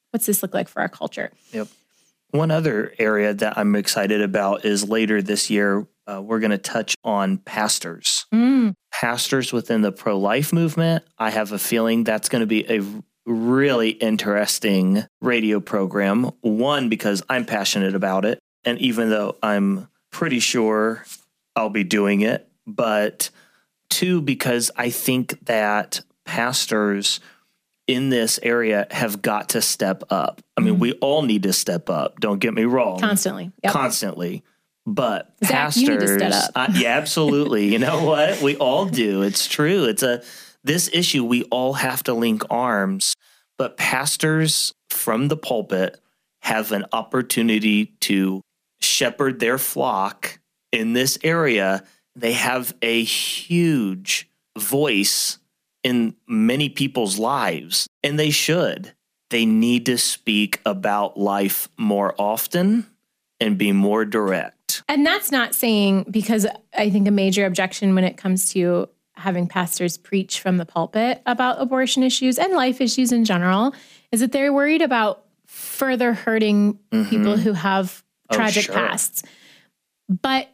What's 0.09 0.25
this 0.25 0.41
look 0.41 0.53
like 0.53 0.67
for 0.67 0.81
our 0.81 0.89
culture? 0.89 1.31
Yep. 1.51 1.67
One 2.31 2.51
other 2.51 2.93
area 2.97 3.33
that 3.33 3.57
I'm 3.57 3.75
excited 3.75 4.21
about 4.21 4.65
is 4.65 4.87
later 4.87 5.21
this 5.21 5.49
year, 5.49 5.85
uh, 6.07 6.21
we're 6.21 6.39
going 6.39 6.51
to 6.51 6.57
touch 6.57 6.95
on 7.03 7.37
pastors. 7.37 8.25
Mm, 8.33 8.73
Pastors 8.91 9.53
within 9.53 9.81
the 9.81 9.91
pro 9.91 10.17
life 10.17 10.51
movement. 10.53 11.03
I 11.17 11.29
have 11.29 11.51
a 11.51 11.59
feeling 11.59 12.03
that's 12.03 12.29
going 12.29 12.41
to 12.41 12.47
be 12.47 12.65
a 12.69 12.83
really 13.25 13.89
interesting 13.89 15.05
radio 15.21 15.59
program. 15.59 16.31
One, 16.41 16.89
because 16.89 17.23
I'm 17.29 17.45
passionate 17.45 17.95
about 17.95 18.25
it. 18.25 18.39
And 18.63 18.79
even 18.79 19.09
though 19.09 19.37
I'm 19.41 19.87
pretty 20.11 20.39
sure 20.39 21.03
I'll 21.55 21.69
be 21.69 21.83
doing 21.83 22.21
it, 22.21 22.47
but 22.67 23.29
two, 23.89 24.21
because 24.21 24.71
I 24.75 24.89
think 24.89 25.45
that 25.45 26.01
pastors 26.25 27.19
in 27.91 28.09
this 28.09 28.39
area 28.41 28.87
have 28.89 29.21
got 29.21 29.49
to 29.49 29.61
step 29.61 30.03
up. 30.09 30.41
I 30.55 30.61
mean, 30.61 30.79
we 30.79 30.91
mm-hmm. 30.91 30.99
all 31.03 31.21
need 31.23 31.43
to 31.43 31.51
step 31.51 31.89
up. 31.89 32.21
Don't 32.21 32.39
get 32.39 32.53
me 32.53 32.63
wrong 32.63 32.99
constantly. 32.99 33.51
Yep. 33.63 33.73
constantly. 33.73 34.43
But 34.85 35.33
Zach, 35.43 35.51
pastors, 35.51 35.83
you 35.83 35.89
need 35.89 35.99
to 35.99 36.07
step 36.07 36.31
up. 36.31 36.51
I- 36.55 36.71
yeah, 36.73 36.97
absolutely. 36.97 37.67
you 37.67 37.79
know 37.79 38.03
what? 38.05 38.41
We 38.41 38.55
all 38.55 38.85
do. 38.85 39.23
It's 39.23 39.45
true. 39.45 39.83
It's 39.83 40.03
a 40.03 40.23
this 40.63 40.89
issue. 40.93 41.25
We 41.25 41.43
all 41.45 41.73
have 41.73 42.01
to 42.03 42.13
link 42.13 42.43
arms. 42.49 43.15
But 43.57 43.75
pastors 43.75 44.73
from 44.89 45.27
the 45.27 45.37
pulpit 45.37 45.99
have 46.41 46.71
an 46.71 46.85
opportunity 46.93 47.87
to 48.01 48.41
shepherd 48.79 49.39
their 49.39 49.57
flock 49.57 50.39
in 50.71 50.93
this 50.93 51.19
area. 51.23 51.83
They 52.15 52.33
have 52.33 52.73
a 52.81 53.03
huge 53.03 54.29
voice 54.57 55.37
in 55.83 56.15
many 56.27 56.69
people's 56.69 57.17
lives, 57.17 57.87
and 58.03 58.19
they 58.19 58.29
should. 58.29 58.93
They 59.29 59.45
need 59.45 59.85
to 59.85 59.97
speak 59.97 60.59
about 60.65 61.17
life 61.17 61.69
more 61.77 62.13
often 62.17 62.85
and 63.39 63.57
be 63.57 63.71
more 63.71 64.05
direct. 64.05 64.83
And 64.87 65.05
that's 65.05 65.31
not 65.31 65.55
saying 65.55 66.05
because 66.11 66.45
I 66.77 66.89
think 66.89 67.07
a 67.07 67.11
major 67.11 67.45
objection 67.45 67.95
when 67.95 68.03
it 68.03 68.17
comes 68.17 68.51
to 68.53 68.89
having 69.15 69.47
pastors 69.47 69.97
preach 69.97 70.39
from 70.39 70.57
the 70.57 70.65
pulpit 70.65 71.21
about 71.25 71.61
abortion 71.61 72.03
issues 72.03 72.37
and 72.37 72.53
life 72.53 72.81
issues 72.81 73.11
in 73.11 73.23
general 73.23 73.73
is 74.11 74.19
that 74.19 74.31
they're 74.31 74.53
worried 74.53 74.81
about 74.81 75.25
further 75.45 76.13
hurting 76.13 76.79
mm-hmm. 76.91 77.09
people 77.09 77.37
who 77.37 77.53
have 77.53 78.03
Oh, 78.31 78.35
tragic 78.35 78.65
sure. 78.65 78.75
pasts. 78.75 79.23
But 80.09 80.49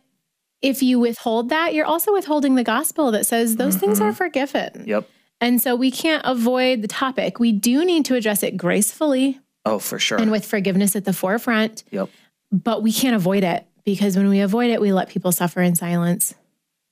if 0.62 0.82
you 0.82 1.00
withhold 1.00 1.50
that, 1.50 1.74
you're 1.74 1.86
also 1.86 2.12
withholding 2.13 2.56
the 2.56 2.63
gospel 2.63 3.12
that 3.12 3.26
says 3.26 3.56
those 3.56 3.76
mm-hmm. 3.76 3.80
things 3.80 4.02
are 4.02 4.13
forgiven. 4.13 4.84
Yep. 4.86 5.10
And 5.39 5.62
so 5.62 5.76
we 5.76 5.91
can't 5.91 6.23
avoid 6.26 6.82
the 6.82 6.88
topic. 6.88 7.39
We 7.39 7.52
do 7.52 7.86
need 7.86 8.06
to 8.06 8.15
address 8.15 8.41
it 8.43 8.58
gracefully 8.58 9.39
Oh, 9.65 9.80
for 9.80 10.00
sure. 10.00 10.17
and 10.17 10.32
with 10.32 10.45
forgiveness 10.45 10.95
at 10.95 11.06
the 11.06 11.13
forefront, 11.13 11.84
yep. 11.91 12.10
but 12.52 12.82
we 12.82 12.91
can't 12.91 13.15
avoid 13.15 13.43
it 13.43 13.65
because 13.86 14.15
when 14.17 14.30
we 14.30 14.39
avoid 14.39 14.71
it, 14.71 14.82
we 14.82 14.91
let 14.93 15.10
people 15.10 15.32
suffer 15.32 15.62
in 15.62 15.76
silence. 15.76 16.34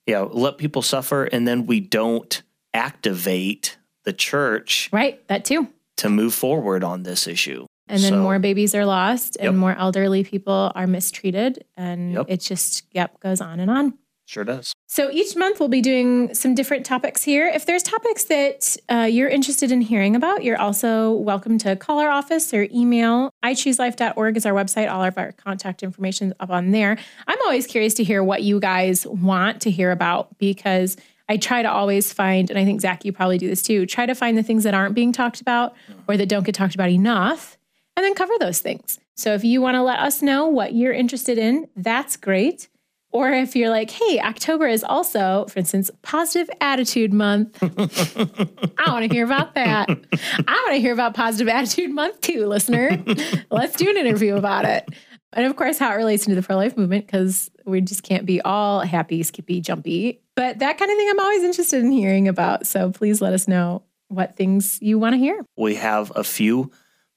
Yeah. 0.06 0.20
Let 0.20 0.58
people 0.58 0.82
suffer, 0.82 1.24
and 1.24 1.48
then 1.48 1.66
we 1.66 1.80
don't 1.80 2.42
activate 2.72 3.76
the 4.04 4.12
church 4.12 4.88
Right? 4.92 5.26
That 5.28 5.44
too. 5.44 5.68
to 5.96 6.08
move 6.08 6.32
forward 6.34 6.84
on 6.84 7.02
this 7.02 7.26
issue. 7.26 7.66
And 7.88 8.00
then 8.02 8.12
So- 8.12 8.22
more 8.22 8.38
babies 8.38 8.74
are 8.74 8.84
lost 8.86 9.36
and 9.36 9.46
Yep. 9.46 9.54
more 9.54 9.74
elderly 9.76 10.22
people 10.24 10.70
are 10.74 10.86
mistreated. 10.86 11.64
And 11.76 12.12
Yep. 12.14 12.26
it 12.28 12.40
just, 12.40 12.84
yep, 12.92 13.18
goes 13.20 13.40
on 13.40 13.58
and 13.60 13.70
on. 13.70 13.94
Sure 14.26 14.42
does. 14.42 14.74
So 14.88 15.08
each 15.12 15.36
month 15.36 15.60
we'll 15.60 15.68
be 15.68 15.80
doing 15.80 16.34
some 16.34 16.56
different 16.56 16.84
topics 16.84 17.22
here. 17.22 17.46
If 17.46 17.64
there's 17.64 17.84
topics 17.84 18.24
that 18.24 18.76
uh, 18.88 19.08
you're 19.10 19.28
interested 19.28 19.70
in 19.70 19.80
hearing 19.80 20.16
about, 20.16 20.42
you're 20.42 20.58
also 20.58 21.12
welcome 21.12 21.58
to 21.58 21.76
call 21.76 22.00
our 22.00 22.08
office 22.08 22.52
or 22.52 22.66
email. 22.74 23.30
iChooseLife.org 23.44 24.36
is 24.36 24.44
our 24.44 24.52
website. 24.52 24.90
All 24.90 25.04
of 25.04 25.16
our 25.16 25.30
contact 25.30 25.84
information 25.84 26.28
is 26.28 26.32
up 26.40 26.50
on 26.50 26.72
there. 26.72 26.98
I'm 27.28 27.40
always 27.42 27.68
curious 27.68 27.94
to 27.94 28.04
hear 28.04 28.22
what 28.22 28.42
you 28.42 28.58
guys 28.58 29.06
want 29.06 29.62
to 29.62 29.70
hear 29.70 29.92
about 29.92 30.36
because 30.38 30.96
I 31.28 31.36
try 31.36 31.62
to 31.62 31.70
always 31.70 32.12
find, 32.12 32.50
and 32.50 32.58
I 32.58 32.64
think 32.64 32.80
Zach, 32.80 33.04
you 33.04 33.12
probably 33.12 33.38
do 33.38 33.46
this 33.46 33.62
too, 33.62 33.86
try 33.86 34.06
to 34.06 34.14
find 34.14 34.36
the 34.36 34.42
things 34.42 34.64
that 34.64 34.74
aren't 34.74 34.96
being 34.96 35.12
talked 35.12 35.40
about 35.40 35.74
or 36.08 36.16
that 36.16 36.28
don't 36.28 36.44
get 36.44 36.54
talked 36.56 36.74
about 36.74 36.90
enough 36.90 37.56
and 37.96 38.04
then 38.04 38.14
cover 38.14 38.32
those 38.40 38.58
things. 38.58 38.98
So 39.14 39.34
if 39.34 39.44
you 39.44 39.60
want 39.60 39.76
to 39.76 39.82
let 39.82 40.00
us 40.00 40.20
know 40.20 40.46
what 40.46 40.74
you're 40.74 40.92
interested 40.92 41.38
in, 41.38 41.68
that's 41.76 42.16
great. 42.16 42.68
Or 43.16 43.32
if 43.32 43.56
you're 43.56 43.70
like, 43.70 43.90
hey, 43.90 44.20
October 44.20 44.66
is 44.66 44.84
also, 44.84 45.46
for 45.48 45.58
instance, 45.58 45.90
positive 46.02 46.50
attitude 46.60 47.14
month. 47.14 47.56
I 47.62 48.92
want 48.92 49.08
to 49.08 49.14
hear 49.14 49.24
about 49.24 49.54
that. 49.54 49.88
I 49.88 50.52
want 50.66 50.72
to 50.72 50.80
hear 50.80 50.92
about 50.92 51.14
positive 51.14 51.48
attitude 51.48 51.90
month 51.92 52.20
too, 52.20 52.46
listener. 52.46 53.02
Let's 53.50 53.76
do 53.76 53.88
an 53.88 53.96
interview 53.96 54.36
about 54.36 54.66
it. 54.66 54.86
And 55.32 55.46
of 55.46 55.56
course, 55.56 55.78
how 55.78 55.92
it 55.92 55.94
relates 55.94 56.26
to 56.26 56.34
the 56.34 56.42
pro 56.42 56.56
life 56.56 56.76
movement, 56.76 57.06
because 57.06 57.50
we 57.64 57.80
just 57.80 58.02
can't 58.02 58.26
be 58.26 58.42
all 58.42 58.80
happy, 58.80 59.22
skippy, 59.22 59.62
jumpy. 59.62 60.20
But 60.34 60.58
that 60.58 60.76
kind 60.76 60.90
of 60.90 60.98
thing 60.98 61.08
I'm 61.08 61.20
always 61.20 61.42
interested 61.42 61.82
in 61.82 61.92
hearing 61.92 62.28
about. 62.28 62.66
So 62.66 62.90
please 62.90 63.22
let 63.22 63.32
us 63.32 63.48
know 63.48 63.82
what 64.08 64.36
things 64.36 64.78
you 64.82 64.98
want 64.98 65.14
to 65.14 65.18
hear. 65.18 65.42
We 65.56 65.76
have 65.76 66.12
a 66.14 66.22
few 66.22 66.70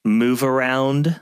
move 0.06 0.44
around 0.44 1.20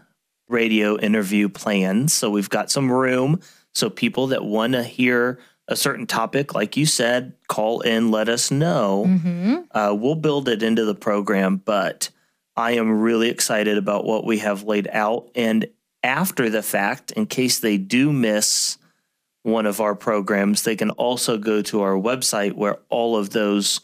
radio 0.47 0.99
interview 0.99 1.49
plans. 1.49 2.13
So 2.13 2.29
we've 2.29 2.49
got 2.49 2.69
some 2.69 2.91
room 2.91 3.39
so 3.77 3.89
people 3.89 4.27
that 4.27 4.43
want 4.43 4.73
to 4.73 4.83
hear 4.83 5.39
a 5.67 5.75
certain 5.75 6.07
topic, 6.07 6.55
like 6.55 6.75
you 6.77 6.85
said, 6.85 7.33
call 7.47 7.81
in, 7.81 8.09
let 8.09 8.27
us 8.27 8.49
know. 8.49 9.05
Mm-hmm. 9.07 9.55
Uh, 9.71 9.93
we'll 9.93 10.15
build 10.15 10.49
it 10.49 10.63
into 10.63 10.83
the 10.85 10.95
program, 10.95 11.57
but 11.57 12.09
I 12.55 12.71
am 12.71 13.01
really 13.01 13.29
excited 13.29 13.77
about 13.77 14.05
what 14.05 14.25
we 14.25 14.39
have 14.39 14.63
laid 14.63 14.87
out. 14.91 15.29
And 15.35 15.67
after 16.01 16.49
the 16.49 16.63
fact, 16.63 17.11
in 17.11 17.27
case 17.27 17.59
they 17.59 17.77
do 17.77 18.11
miss 18.11 18.77
one 19.43 19.65
of 19.65 19.79
our 19.79 19.93
programs, 19.93 20.63
they 20.63 20.75
can 20.75 20.89
also 20.91 21.37
go 21.37 21.61
to 21.63 21.81
our 21.81 21.93
website 21.93 22.53
where 22.53 22.79
all 22.89 23.15
of 23.15 23.29
those 23.29 23.81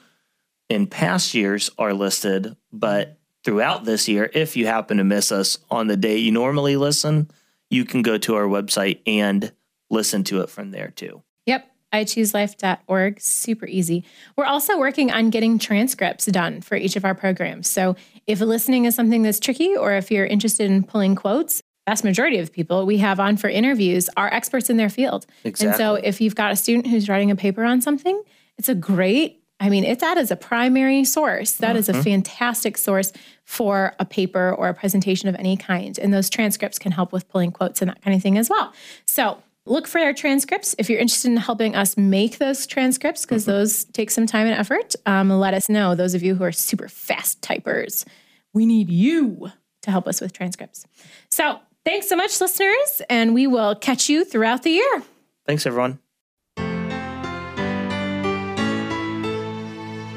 in 0.69 0.87
past 0.87 1.33
years 1.33 1.69
are 1.77 1.93
listed. 1.93 2.55
But 2.71 3.19
throughout 3.43 3.85
this 3.85 4.07
year, 4.07 4.31
if 4.33 4.55
you 4.55 4.65
happen 4.65 4.97
to 4.97 5.03
miss 5.03 5.31
us 5.31 5.59
on 5.69 5.87
the 5.87 5.97
day 5.97 6.17
you 6.17 6.31
normally 6.31 6.77
listen, 6.77 7.29
you 7.69 7.85
can 7.85 8.01
go 8.01 8.17
to 8.19 8.35
our 8.35 8.45
website 8.45 9.01
and 9.05 9.51
listen 9.93 10.23
to 10.25 10.41
it 10.41 10.49
from 10.49 10.71
there 10.71 10.89
too. 10.89 11.21
Yep. 11.45 11.69
iChooseLife.org. 11.93 13.21
Super 13.21 13.67
easy. 13.67 14.03
We're 14.35 14.45
also 14.45 14.77
working 14.77 15.11
on 15.11 15.29
getting 15.29 15.59
transcripts 15.59 16.25
done 16.25 16.61
for 16.61 16.75
each 16.75 16.95
of 16.95 17.05
our 17.05 17.15
programs. 17.15 17.69
So 17.69 17.95
if 18.27 18.41
listening 18.41 18.85
is 18.85 18.95
something 18.95 19.21
that's 19.21 19.39
tricky, 19.39 19.75
or 19.75 19.93
if 19.93 20.11
you're 20.11 20.25
interested 20.25 20.69
in 20.69 20.83
pulling 20.83 21.15
quotes, 21.15 21.61
vast 21.87 22.03
majority 22.03 22.39
of 22.39 22.51
people 22.51 22.85
we 22.85 22.97
have 22.97 23.19
on 23.19 23.37
for 23.37 23.49
interviews 23.49 24.09
are 24.17 24.33
experts 24.33 24.69
in 24.69 24.77
their 24.77 24.89
field. 24.89 25.25
Exactly. 25.43 25.67
And 25.67 25.77
so 25.77 25.95
if 25.95 26.19
you've 26.19 26.35
got 26.35 26.51
a 26.51 26.55
student 26.55 26.87
who's 26.87 27.07
writing 27.07 27.29
a 27.29 27.35
paper 27.35 27.63
on 27.63 27.81
something, 27.81 28.21
it's 28.57 28.69
a 28.69 28.75
great 28.75 29.39
I 29.59 29.69
mean, 29.69 29.85
it's 29.85 30.01
that 30.01 30.17
as 30.17 30.29
a 30.29 30.35
primary 30.35 31.05
source. 31.05 31.53
That 31.53 31.69
mm-hmm. 31.69 31.77
is 31.77 31.87
a 31.87 31.93
mm-hmm. 31.93 32.01
fantastic 32.01 32.77
source 32.77 33.13
for 33.45 33.93
a 33.97 34.03
paper 34.03 34.53
or 34.53 34.67
a 34.67 34.73
presentation 34.73 35.29
of 35.29 35.35
any 35.35 35.55
kind. 35.55 35.97
And 35.97 36.13
those 36.13 36.29
transcripts 36.29 36.77
can 36.77 36.91
help 36.91 37.13
with 37.13 37.29
pulling 37.29 37.51
quotes 37.51 37.81
and 37.81 37.89
that 37.89 38.01
kind 38.01 38.13
of 38.13 38.21
thing 38.21 38.37
as 38.37 38.49
well. 38.49 38.73
So 39.07 39.37
Look 39.65 39.87
for 39.87 39.99
our 39.99 40.13
transcripts. 40.13 40.75
If 40.77 40.89
you're 40.89 40.99
interested 40.99 41.31
in 41.31 41.37
helping 41.37 41.73
us 41.73 41.95
make 41.95 42.37
those 42.37 42.67
transcripts, 42.67 43.25
because 43.25 43.43
mm-hmm. 43.43 43.51
those 43.51 43.85
take 43.85 44.11
some 44.11 44.25
time 44.27 44.45
and 44.45 44.55
effort, 44.59 44.93
um, 45.05 45.29
let 45.29 45.53
us 45.53 45.69
know. 45.69 45.95
Those 45.95 46.13
of 46.13 46.21
you 46.21 46.35
who 46.35 46.43
are 46.43 46.51
super 46.51 46.89
fast 46.89 47.41
typers, 47.41 48.03
we 48.51 48.65
need 48.65 48.89
you 48.89 49.51
to 49.83 49.91
help 49.91 50.05
us 50.05 50.19
with 50.19 50.33
transcripts. 50.33 50.85
So 51.29 51.59
thanks 51.85 52.09
so 52.09 52.17
much, 52.17 52.41
listeners, 52.41 53.01
and 53.09 53.33
we 53.33 53.47
will 53.47 53.73
catch 53.75 54.09
you 54.09 54.25
throughout 54.25 54.63
the 54.63 54.71
year. 54.71 55.03
Thanks, 55.45 55.65
everyone. 55.65 55.99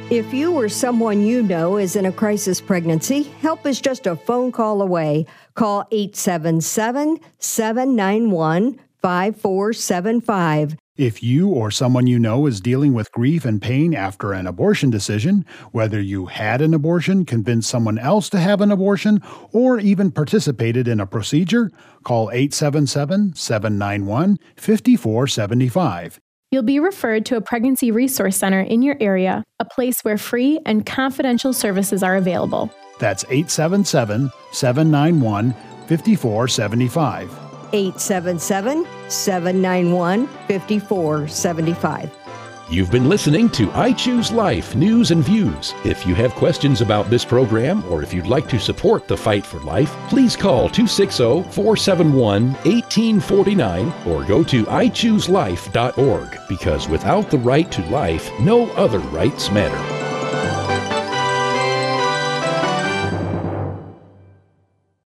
If 0.08 0.32
you 0.32 0.54
or 0.54 0.68
someone 0.68 1.22
you 1.22 1.42
know 1.42 1.76
is 1.76 1.96
in 1.96 2.06
a 2.06 2.12
crisis 2.12 2.60
pregnancy, 2.60 3.24
help 3.40 3.66
is 3.66 3.80
just 3.80 4.06
a 4.06 4.14
phone 4.14 4.52
call 4.52 4.82
away. 4.82 5.26
Call 5.54 5.86
877 5.90 7.18
791 7.38 8.80
5475. 9.02 10.76
If 10.96 11.22
you 11.22 11.50
or 11.50 11.70
someone 11.70 12.06
you 12.06 12.18
know 12.18 12.46
is 12.46 12.58
dealing 12.58 12.94
with 12.94 13.12
grief 13.12 13.44
and 13.44 13.60
pain 13.60 13.94
after 13.94 14.32
an 14.32 14.46
abortion 14.46 14.88
decision, 14.88 15.44
whether 15.72 16.00
you 16.00 16.24
had 16.26 16.62
an 16.62 16.72
abortion, 16.72 17.26
convinced 17.26 17.68
someone 17.68 17.98
else 17.98 18.30
to 18.30 18.38
have 18.38 18.62
an 18.62 18.72
abortion, 18.72 19.22
or 19.52 19.78
even 19.78 20.10
participated 20.10 20.88
in 20.88 20.98
a 20.98 21.06
procedure, 21.06 21.70
call 22.04 22.30
877 22.30 23.34
791 23.34 24.38
5475. 24.56 26.18
You'll 26.50 26.62
be 26.62 26.80
referred 26.80 27.26
to 27.26 27.36
a 27.36 27.42
pregnancy 27.42 27.90
resource 27.90 28.36
center 28.36 28.60
in 28.60 28.80
your 28.80 28.96
area, 28.98 29.44
a 29.58 29.64
place 29.66 30.00
where 30.02 30.16
free 30.16 30.60
and 30.64 30.86
confidential 30.86 31.52
services 31.52 32.02
are 32.02 32.16
available. 32.16 32.70
That's 32.98 33.24
877 33.24 34.30
791 34.52 35.52
5475. 35.88 37.45
877 37.72 38.86
791 39.08 40.26
5475. 40.26 42.10
You've 42.68 42.90
been 42.90 43.08
listening 43.08 43.48
to 43.50 43.70
I 43.74 43.92
Choose 43.92 44.32
Life 44.32 44.74
News 44.74 45.12
and 45.12 45.22
Views. 45.22 45.72
If 45.84 46.04
you 46.04 46.16
have 46.16 46.34
questions 46.34 46.80
about 46.80 47.08
this 47.08 47.24
program 47.24 47.84
or 47.84 48.02
if 48.02 48.12
you'd 48.12 48.26
like 48.26 48.48
to 48.48 48.58
support 48.58 49.06
the 49.06 49.16
fight 49.16 49.46
for 49.46 49.60
life, 49.60 49.94
please 50.08 50.34
call 50.34 50.68
260 50.68 51.44
471 51.52 52.54
1849 52.64 53.92
or 54.04 54.24
go 54.24 54.42
to 54.42 54.64
iChooseLife.org 54.64 56.38
because 56.48 56.88
without 56.88 57.30
the 57.30 57.38
right 57.38 57.70
to 57.70 57.86
life, 57.86 58.32
no 58.40 58.68
other 58.72 58.98
rights 58.98 59.48
matter. 59.52 60.15